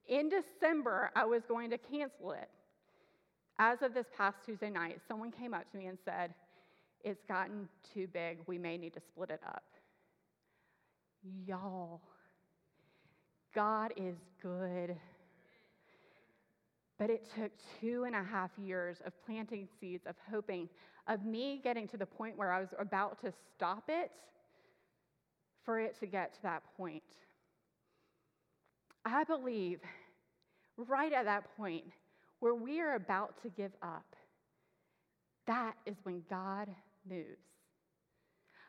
In 0.08 0.28
December, 0.28 1.10
I 1.14 1.24
was 1.24 1.42
going 1.46 1.70
to 1.70 1.78
cancel 1.78 2.32
it. 2.32 2.48
As 3.58 3.82
of 3.82 3.94
this 3.94 4.06
past 4.16 4.38
Tuesday 4.44 4.70
night, 4.70 5.00
someone 5.06 5.30
came 5.30 5.54
up 5.54 5.70
to 5.70 5.76
me 5.76 5.86
and 5.86 5.98
said, 6.04 6.34
It's 7.04 7.22
gotten 7.24 7.68
too 7.94 8.06
big. 8.08 8.38
We 8.46 8.58
may 8.58 8.76
need 8.76 8.94
to 8.94 9.00
split 9.00 9.30
it 9.30 9.40
up. 9.46 9.64
Y'all, 11.46 12.00
God 13.54 13.92
is 13.96 14.16
good. 14.42 14.96
But 16.98 17.10
it 17.10 17.28
took 17.34 17.50
two 17.80 18.04
and 18.04 18.14
a 18.14 18.22
half 18.22 18.50
years 18.58 18.98
of 19.04 19.12
planting 19.24 19.68
seeds, 19.80 20.06
of 20.06 20.14
hoping, 20.30 20.68
of 21.08 21.24
me 21.24 21.60
getting 21.62 21.88
to 21.88 21.96
the 21.96 22.06
point 22.06 22.36
where 22.36 22.52
I 22.52 22.60
was 22.60 22.74
about 22.78 23.20
to 23.22 23.32
stop 23.56 23.84
it 23.88 24.10
for 25.64 25.80
it 25.80 25.98
to 26.00 26.06
get 26.06 26.34
to 26.34 26.42
that 26.42 26.62
point. 26.76 27.02
I 29.04 29.24
believe 29.24 29.80
right 30.76 31.12
at 31.12 31.24
that 31.24 31.56
point 31.56 31.84
where 32.40 32.54
we 32.54 32.80
are 32.80 32.94
about 32.94 33.40
to 33.42 33.48
give 33.48 33.72
up, 33.82 34.16
that 35.46 35.74
is 35.86 35.96
when 36.02 36.22
God 36.28 36.68
moves. 37.08 37.26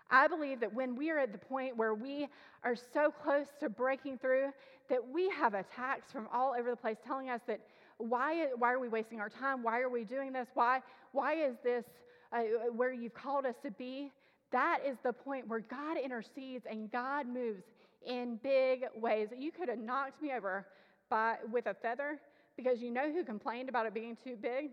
I 0.09 0.27
believe 0.27 0.59
that 0.59 0.73
when 0.73 0.95
we 0.95 1.09
are 1.09 1.19
at 1.19 1.31
the 1.31 1.37
point 1.37 1.75
where 1.75 1.93
we 1.93 2.27
are 2.63 2.75
so 2.75 3.11
close 3.11 3.47
to 3.59 3.69
breaking 3.69 4.17
through, 4.19 4.51
that 4.89 4.99
we 5.07 5.29
have 5.29 5.53
attacks 5.53 6.11
from 6.11 6.27
all 6.31 6.53
over 6.57 6.69
the 6.69 6.75
place 6.75 6.97
telling 7.05 7.29
us 7.29 7.41
that 7.47 7.61
why, 7.97 8.47
why 8.57 8.73
are 8.73 8.79
we 8.79 8.89
wasting 8.89 9.19
our 9.19 9.29
time? 9.29 9.63
Why 9.63 9.79
are 9.79 9.89
we 9.89 10.03
doing 10.03 10.33
this? 10.33 10.47
Why, 10.53 10.81
why 11.11 11.35
is 11.35 11.55
this 11.63 11.85
uh, 12.31 12.41
where 12.75 12.91
you've 12.91 13.13
called 13.13 13.45
us 13.45 13.55
to 13.63 13.71
be? 13.71 14.11
That 14.51 14.79
is 14.85 14.97
the 15.03 15.13
point 15.13 15.47
where 15.47 15.61
God 15.61 15.97
intercedes 15.97 16.65
and 16.69 16.91
God 16.91 17.27
moves 17.27 17.63
in 18.05 18.39
big 18.43 18.85
ways. 18.95 19.29
You 19.37 19.51
could 19.51 19.69
have 19.69 19.79
knocked 19.79 20.21
me 20.21 20.31
over 20.35 20.67
by, 21.09 21.37
with 21.51 21.67
a 21.67 21.73
feather 21.73 22.19
because 22.55 22.81
you 22.81 22.91
know 22.91 23.11
who 23.11 23.23
complained 23.23 23.69
about 23.69 23.85
it 23.85 23.93
being 23.93 24.17
too 24.23 24.35
big? 24.39 24.71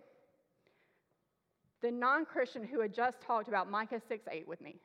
The 1.82 1.90
non 1.90 2.26
Christian 2.26 2.64
who 2.64 2.80
had 2.80 2.94
just 2.94 3.20
talked 3.22 3.48
about 3.48 3.70
Micah 3.70 4.02
6 4.06 4.26
8 4.30 4.46
with 4.46 4.60
me. 4.60 4.76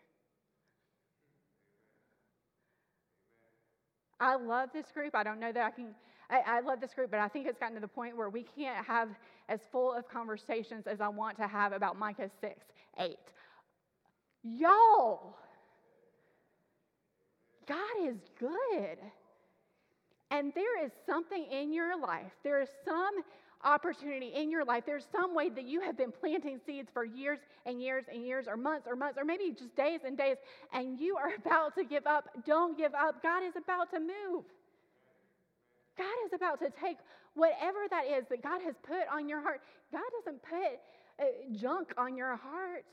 I 4.20 4.36
love 4.36 4.70
this 4.74 4.86
group. 4.94 5.16
I 5.16 5.24
don't 5.24 5.40
know 5.40 5.52
that 5.52 5.64
I 5.64 5.72
can, 5.72 5.88
I, 6.30 6.58
I, 6.58 6.60
love 6.62 6.80
this 6.80 6.94
group, 6.94 7.12
but 7.12 7.20
I 7.20 7.28
think 7.28 7.48
it's 7.48 7.60
gotten 7.60 7.76
to 7.76 7.82
the 7.82 7.88
point 7.88 8.16
where 8.16 8.30
we 8.30 8.44
can't 8.44 8.86
have 8.86 9.10
as 9.50 9.60
full 9.72 9.94
of 9.94 10.08
conversations 10.08 10.88
as 10.88 11.02
I 11.02 11.08
want 11.08 11.38
to 11.38 11.48
have 11.48 11.74
about 11.74 11.98
Micah 11.98 12.30
6 12.42 12.54
8. 13.00 13.18
Y'all, 14.44 15.36
God 17.68 17.78
is 18.04 18.18
good. 18.40 18.98
And 20.32 20.52
there 20.56 20.84
is 20.84 20.92
something 21.06 21.46
in 21.52 21.72
your 21.72 22.00
life, 22.00 22.32
there 22.44 22.62
is 22.62 22.70
some 22.84 23.24
opportunity 23.66 24.32
in 24.36 24.50
your 24.50 24.64
life. 24.64 24.84
There's 24.86 25.08
some 25.12 25.36
way 25.36 25.50
that 25.50 25.66
you 25.66 25.82
have 25.82 25.98
been 25.98 26.12
planting 26.12 26.60
seeds 26.66 26.90
for 26.94 27.04
years 27.04 27.40
and 27.66 27.82
years 27.82 28.06
and 28.12 28.26
years, 28.26 28.46
or 28.48 28.56
months 28.56 28.88
or 28.88 28.96
months, 28.96 29.18
or 29.20 29.26
maybe 29.26 29.52
just 29.52 29.76
days 29.76 30.02
and 30.06 30.18
days, 30.18 30.38
and 30.74 31.00
you 31.00 31.18
are 31.18 31.34
about 31.46 31.76
to 31.76 31.84
give 31.84 32.08
up. 32.08 32.30
Don't 32.46 32.78
give 32.78 32.94
up. 32.94 33.22
God 33.22 33.44
is 33.44 33.54
about 33.58 33.92
to 33.92 34.00
move. 34.00 34.46
God 35.98 36.16
is 36.26 36.34
about 36.34 36.60
to 36.60 36.70
take 36.82 36.98
whatever 37.34 37.80
that 37.90 38.06
is 38.06 38.26
that 38.30 38.44
God 38.44 38.62
has 38.62 38.76
put 38.84 39.08
on 39.12 39.28
your 39.28 39.42
heart. 39.42 39.62
God 39.92 40.04
doesn't 40.20 40.42
put 40.44 40.80
uh, 41.20 41.24
junk 41.60 41.94
on 41.98 42.16
your 42.16 42.36
heart. 42.36 42.86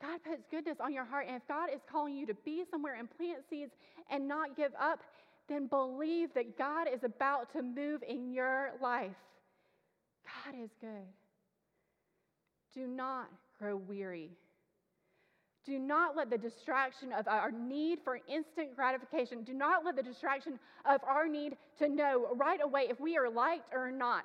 God 0.00 0.20
puts 0.22 0.42
goodness 0.50 0.78
on 0.80 0.92
your 0.92 1.04
heart. 1.04 1.26
And 1.26 1.36
if 1.36 1.46
God 1.48 1.70
is 1.74 1.80
calling 1.90 2.16
you 2.16 2.26
to 2.26 2.34
be 2.44 2.64
somewhere 2.70 2.94
and 2.94 3.08
plant 3.16 3.40
seeds 3.50 3.72
and 4.10 4.28
not 4.28 4.56
give 4.56 4.72
up, 4.80 5.00
then 5.48 5.66
believe 5.66 6.32
that 6.34 6.58
God 6.58 6.86
is 6.92 7.02
about 7.04 7.52
to 7.54 7.62
move 7.62 8.02
in 8.06 8.32
your 8.32 8.72
life. 8.80 9.16
God 10.28 10.54
is 10.62 10.70
good. 10.80 11.06
Do 12.74 12.86
not 12.86 13.28
grow 13.58 13.76
weary. 13.76 14.30
Do 15.64 15.78
not 15.78 16.16
let 16.16 16.30
the 16.30 16.38
distraction 16.38 17.12
of 17.12 17.28
our 17.28 17.50
need 17.50 17.98
for 18.02 18.20
instant 18.28 18.74
gratification, 18.74 19.42
do 19.42 19.52
not 19.52 19.84
let 19.84 19.96
the 19.96 20.02
distraction 20.02 20.58
of 20.86 21.02
our 21.04 21.28
need 21.28 21.56
to 21.78 21.88
know 21.88 22.28
right 22.36 22.60
away 22.62 22.86
if 22.88 22.98
we 22.98 23.18
are 23.18 23.28
liked 23.28 23.74
or 23.74 23.90
not. 23.90 24.24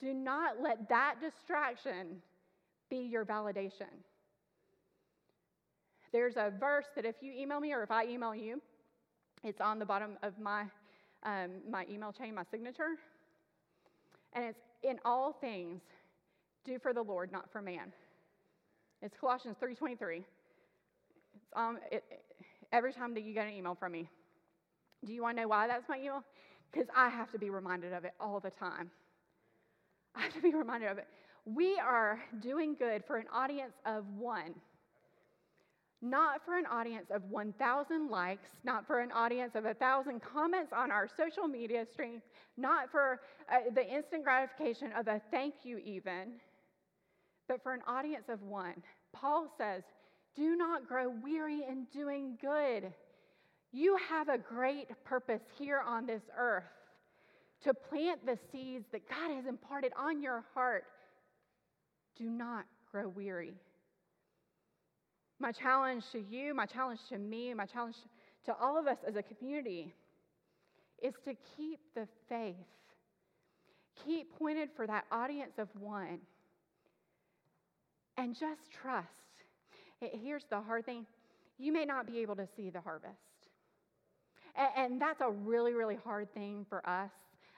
Do 0.00 0.12
not 0.12 0.60
let 0.62 0.88
that 0.90 1.16
distraction 1.20 2.22
be 2.90 2.98
your 2.98 3.24
validation. 3.24 3.90
There's 6.12 6.36
a 6.36 6.52
verse 6.58 6.86
that 6.96 7.04
if 7.04 7.16
you 7.20 7.32
email 7.32 7.60
me 7.60 7.72
or 7.72 7.82
if 7.82 7.90
I 7.90 8.04
email 8.06 8.34
you, 8.34 8.60
it's 9.44 9.60
on 9.60 9.78
the 9.78 9.86
bottom 9.86 10.18
of 10.22 10.38
my, 10.38 10.64
um, 11.24 11.50
my 11.68 11.84
email 11.90 12.12
chain, 12.12 12.34
my 12.34 12.44
signature. 12.50 12.96
And 14.32 14.44
it's 14.44 14.58
in 14.82 14.98
all 15.04 15.32
things, 15.32 15.80
do 16.64 16.78
for 16.78 16.92
the 16.92 17.02
Lord, 17.02 17.32
not 17.32 17.50
for 17.50 17.62
man. 17.62 17.92
It's 19.02 19.16
Colossians 19.18 19.56
3.23. 19.62 20.18
It's 20.18 20.26
um, 21.56 21.78
it, 21.90 22.04
every 22.72 22.92
time 22.92 23.14
that 23.14 23.22
you 23.22 23.32
get 23.32 23.46
an 23.46 23.54
email 23.54 23.74
from 23.74 23.92
me. 23.92 24.08
Do 25.04 25.12
you 25.12 25.22
want 25.22 25.36
to 25.36 25.42
know 25.42 25.48
why 25.48 25.66
that's 25.66 25.88
my 25.88 25.98
email? 25.98 26.24
Because 26.70 26.88
I 26.94 27.08
have 27.08 27.30
to 27.32 27.38
be 27.38 27.50
reminded 27.50 27.92
of 27.92 28.04
it 28.04 28.12
all 28.20 28.40
the 28.40 28.50
time. 28.50 28.90
I 30.14 30.22
have 30.22 30.34
to 30.34 30.42
be 30.42 30.54
reminded 30.54 30.90
of 30.90 30.98
it. 30.98 31.06
We 31.44 31.78
are 31.78 32.20
doing 32.40 32.74
good 32.74 33.04
for 33.06 33.16
an 33.16 33.26
audience 33.32 33.74
of 33.86 34.04
one 34.18 34.54
not 36.00 36.44
for 36.44 36.56
an 36.56 36.66
audience 36.66 37.06
of 37.10 37.22
1,000 37.24 38.08
likes, 38.08 38.48
not 38.64 38.86
for 38.86 39.00
an 39.00 39.10
audience 39.12 39.54
of 39.54 39.64
1,000 39.64 40.20
comments 40.22 40.72
on 40.72 40.92
our 40.92 41.08
social 41.16 41.48
media 41.48 41.84
stream, 41.92 42.22
not 42.56 42.90
for 42.90 43.20
uh, 43.50 43.56
the 43.74 43.82
instant 43.82 44.22
gratification 44.22 44.92
of 44.96 45.08
a 45.08 45.20
thank 45.30 45.54
you, 45.64 45.78
even, 45.78 46.34
but 47.48 47.62
for 47.62 47.72
an 47.72 47.82
audience 47.86 48.26
of 48.28 48.42
one. 48.42 48.74
Paul 49.12 49.48
says, 49.58 49.82
Do 50.36 50.54
not 50.56 50.86
grow 50.86 51.08
weary 51.08 51.64
in 51.68 51.86
doing 51.92 52.38
good. 52.40 52.92
You 53.72 53.98
have 54.08 54.28
a 54.28 54.38
great 54.38 54.88
purpose 55.04 55.42
here 55.58 55.82
on 55.84 56.06
this 56.06 56.22
earth 56.36 56.64
to 57.64 57.74
plant 57.74 58.24
the 58.24 58.38
seeds 58.52 58.86
that 58.92 59.08
God 59.08 59.34
has 59.34 59.46
imparted 59.46 59.92
on 59.98 60.22
your 60.22 60.44
heart. 60.54 60.84
Do 62.16 62.30
not 62.30 62.66
grow 62.90 63.08
weary. 63.08 63.54
My 65.40 65.52
challenge 65.52 66.04
to 66.12 66.18
you, 66.18 66.54
my 66.54 66.66
challenge 66.66 67.00
to 67.10 67.18
me, 67.18 67.54
my 67.54 67.66
challenge 67.66 67.96
to 68.46 68.54
all 68.60 68.78
of 68.78 68.86
us 68.86 68.98
as 69.06 69.16
a 69.16 69.22
community 69.22 69.94
is 71.02 71.14
to 71.24 71.34
keep 71.56 71.78
the 71.94 72.08
faith. 72.28 72.56
Keep 74.04 74.36
pointed 74.38 74.68
for 74.74 74.86
that 74.86 75.04
audience 75.12 75.52
of 75.58 75.68
one. 75.78 76.18
And 78.16 78.34
just 78.34 78.60
trust. 78.82 79.06
Here's 80.00 80.44
the 80.50 80.60
hard 80.60 80.86
thing 80.86 81.06
you 81.58 81.72
may 81.72 81.84
not 81.84 82.06
be 82.06 82.18
able 82.18 82.36
to 82.36 82.48
see 82.56 82.70
the 82.70 82.80
harvest. 82.80 83.14
And 84.76 85.00
that's 85.00 85.20
a 85.20 85.30
really, 85.30 85.72
really 85.72 85.98
hard 86.04 86.32
thing 86.34 86.66
for 86.68 86.88
us 86.88 87.10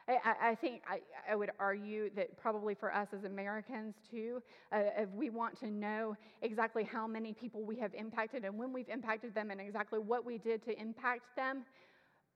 I, 0.08 0.50
I 0.50 0.54
think 0.54 0.82
I, 0.88 1.00
I, 1.30 1.36
would 1.36 1.50
argue 1.58 2.10
that 2.16 2.36
probably 2.36 2.74
for 2.74 2.92
us 2.94 3.08
as 3.16 3.24
Americans 3.24 3.94
too, 4.10 4.42
uh, 4.72 4.80
if 4.96 5.08
we 5.10 5.30
want 5.30 5.58
to 5.60 5.70
know 5.70 6.16
exactly 6.42 6.84
how 6.84 7.06
many 7.06 7.32
people 7.32 7.62
we 7.62 7.76
have 7.76 7.94
impacted 7.94 8.44
and 8.44 8.58
when 8.58 8.72
we've 8.72 8.88
impacted 8.88 9.34
them 9.34 9.50
and 9.50 9.60
exactly 9.60 9.98
what 9.98 10.24
we 10.24 10.38
did 10.38 10.64
to 10.64 10.80
impact 10.80 11.22
them, 11.36 11.64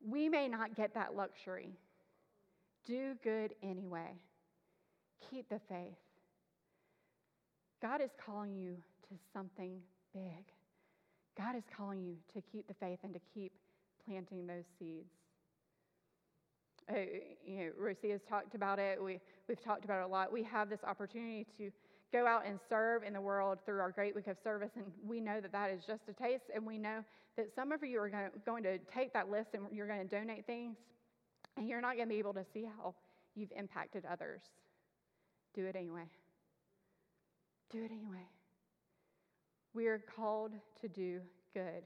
we 0.06 0.28
may 0.28 0.48
not 0.48 0.76
get 0.76 0.94
that 0.94 1.16
luxury. 1.16 1.70
Do 2.86 3.14
good 3.22 3.54
anyway. 3.62 4.12
Keep 5.30 5.48
the 5.48 5.60
faith. 5.68 5.96
God 7.80 8.00
is 8.00 8.10
calling 8.24 8.54
you 8.54 8.76
to 9.08 9.14
something 9.32 9.80
big. 10.12 10.44
God 11.36 11.56
is 11.56 11.64
calling 11.76 12.02
you 12.02 12.16
to 12.34 12.42
keep 12.52 12.68
the 12.68 12.74
faith 12.74 12.98
and 13.02 13.12
to 13.14 13.20
keep 13.32 13.52
planting 14.06 14.46
those 14.46 14.64
seeds. 14.78 15.10
Uh, 16.90 16.96
you 17.46 17.58
know, 17.58 17.70
Rosie 17.78 18.10
has 18.10 18.20
talked 18.28 18.54
about 18.54 18.78
it. 18.78 19.02
We, 19.02 19.20
we've 19.48 19.62
talked 19.62 19.84
about 19.84 20.00
it 20.00 20.04
a 20.04 20.08
lot. 20.08 20.32
We 20.32 20.42
have 20.42 20.68
this 20.68 20.80
opportunity 20.86 21.46
to 21.58 21.70
go 22.12 22.26
out 22.26 22.46
and 22.46 22.58
serve 22.68 23.02
in 23.02 23.12
the 23.12 23.20
world 23.20 23.58
through 23.64 23.80
our 23.80 23.90
Great 23.90 24.14
Week 24.14 24.26
of 24.26 24.36
Service, 24.44 24.70
and 24.76 24.84
we 25.06 25.20
know 25.20 25.40
that 25.40 25.50
that 25.52 25.70
is 25.70 25.82
just 25.86 26.02
a 26.08 26.12
taste, 26.12 26.44
and 26.54 26.64
we 26.64 26.78
know 26.78 27.02
that 27.36 27.46
some 27.54 27.72
of 27.72 27.82
you 27.82 28.00
are 28.00 28.08
going 28.08 28.30
to, 28.30 28.38
going 28.44 28.62
to 28.62 28.78
take 28.92 29.12
that 29.14 29.30
list 29.30 29.48
and 29.54 29.64
you're 29.72 29.88
going 29.88 30.06
to 30.06 30.08
donate 30.08 30.46
things, 30.46 30.76
and 31.56 31.68
you're 31.68 31.80
not 31.80 31.96
going 31.96 32.06
to 32.06 32.12
be 32.12 32.18
able 32.18 32.34
to 32.34 32.44
see 32.52 32.64
how 32.64 32.94
you've 33.34 33.52
impacted 33.56 34.04
others. 34.10 34.42
Do 35.54 35.66
it 35.66 35.74
anyway. 35.74 36.04
Do 37.70 37.82
it 37.82 37.90
anyway. 37.90 38.28
We 39.72 39.88
are 39.88 40.00
called 40.16 40.52
to 40.82 40.88
do 40.88 41.20
good. 41.52 41.82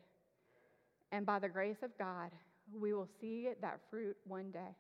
And 1.10 1.24
by 1.24 1.38
the 1.38 1.48
grace 1.48 1.82
of 1.82 1.96
God, 1.96 2.30
we 2.78 2.92
will 2.92 3.08
see 3.20 3.48
that 3.62 3.80
fruit 3.90 4.16
one 4.26 4.50
day. 4.50 4.76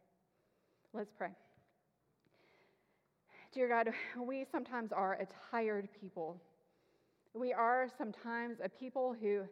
Let's 0.94 1.12
pray. 1.16 1.30
Dear 3.52 3.68
God, 3.68 3.90
we 4.18 4.46
sometimes 4.50 4.90
are 4.90 5.14
a 5.14 5.26
tired 5.50 5.88
people. 6.00 6.40
We 7.34 7.52
are 7.52 7.88
sometimes 7.98 8.58
a 8.64 8.68
people 8.68 9.14
who 9.20 9.42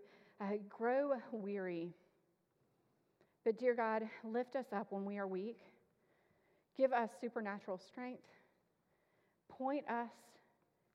uh, 0.40 0.52
grow 0.68 1.12
weary. 1.32 1.92
But, 3.44 3.58
dear 3.58 3.74
God, 3.74 4.02
lift 4.24 4.56
us 4.56 4.66
up 4.72 4.86
when 4.90 5.04
we 5.04 5.18
are 5.18 5.26
weak. 5.26 5.60
Give 6.76 6.92
us 6.92 7.10
supernatural 7.20 7.78
strength. 7.78 8.24
Point 9.48 9.84
us 9.88 10.10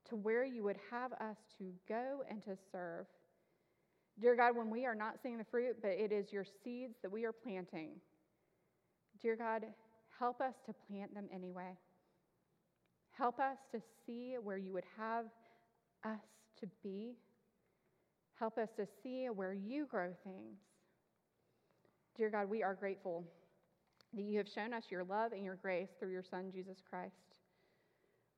to 0.09 0.15
where 0.15 0.43
you 0.43 0.63
would 0.63 0.77
have 0.89 1.13
us 1.13 1.37
to 1.59 1.71
go 1.87 2.23
and 2.29 2.43
to 2.45 2.57
serve. 2.71 3.05
Dear 4.19 4.35
God, 4.35 4.55
when 4.55 4.69
we 4.69 4.85
are 4.85 4.95
not 4.95 5.15
seeing 5.21 5.37
the 5.37 5.45
fruit, 5.45 5.77
but 5.81 5.91
it 5.91 6.11
is 6.11 6.33
your 6.33 6.45
seeds 6.63 6.95
that 7.03 7.11
we 7.11 7.25
are 7.25 7.31
planting, 7.31 7.91
dear 9.21 9.35
God, 9.35 9.63
Help 10.21 10.39
us 10.39 10.53
to 10.67 10.73
plant 10.87 11.15
them 11.15 11.25
anyway. 11.33 11.75
Help 13.09 13.39
us 13.39 13.57
to 13.71 13.81
see 14.05 14.35
where 14.39 14.55
you 14.55 14.71
would 14.71 14.83
have 14.95 15.25
us 16.05 16.19
to 16.59 16.67
be. 16.83 17.15
Help 18.37 18.59
us 18.59 18.69
to 18.77 18.85
see 19.01 19.29
where 19.33 19.55
you 19.55 19.87
grow 19.87 20.11
things. 20.23 20.59
Dear 22.15 22.29
God, 22.29 22.51
we 22.51 22.61
are 22.61 22.75
grateful 22.75 23.25
that 24.13 24.21
you 24.21 24.37
have 24.37 24.47
shown 24.47 24.73
us 24.73 24.83
your 24.91 25.03
love 25.03 25.31
and 25.31 25.43
your 25.43 25.55
grace 25.55 25.89
through 25.99 26.11
your 26.11 26.23
Son, 26.29 26.51
Jesus 26.53 26.77
Christ. 26.87 27.15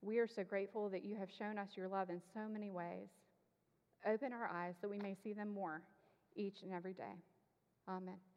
We 0.00 0.20
are 0.20 0.28
so 0.28 0.42
grateful 0.42 0.88
that 0.88 1.04
you 1.04 1.16
have 1.16 1.28
shown 1.38 1.58
us 1.58 1.68
your 1.76 1.88
love 1.88 2.08
in 2.08 2.22
so 2.32 2.48
many 2.50 2.70
ways. 2.70 3.08
Open 4.06 4.32
our 4.32 4.48
eyes 4.48 4.74
that 4.80 4.88
we 4.88 4.98
may 5.00 5.18
see 5.22 5.34
them 5.34 5.52
more 5.52 5.82
each 6.34 6.62
and 6.62 6.72
every 6.72 6.94
day. 6.94 7.20
Amen. 7.86 8.33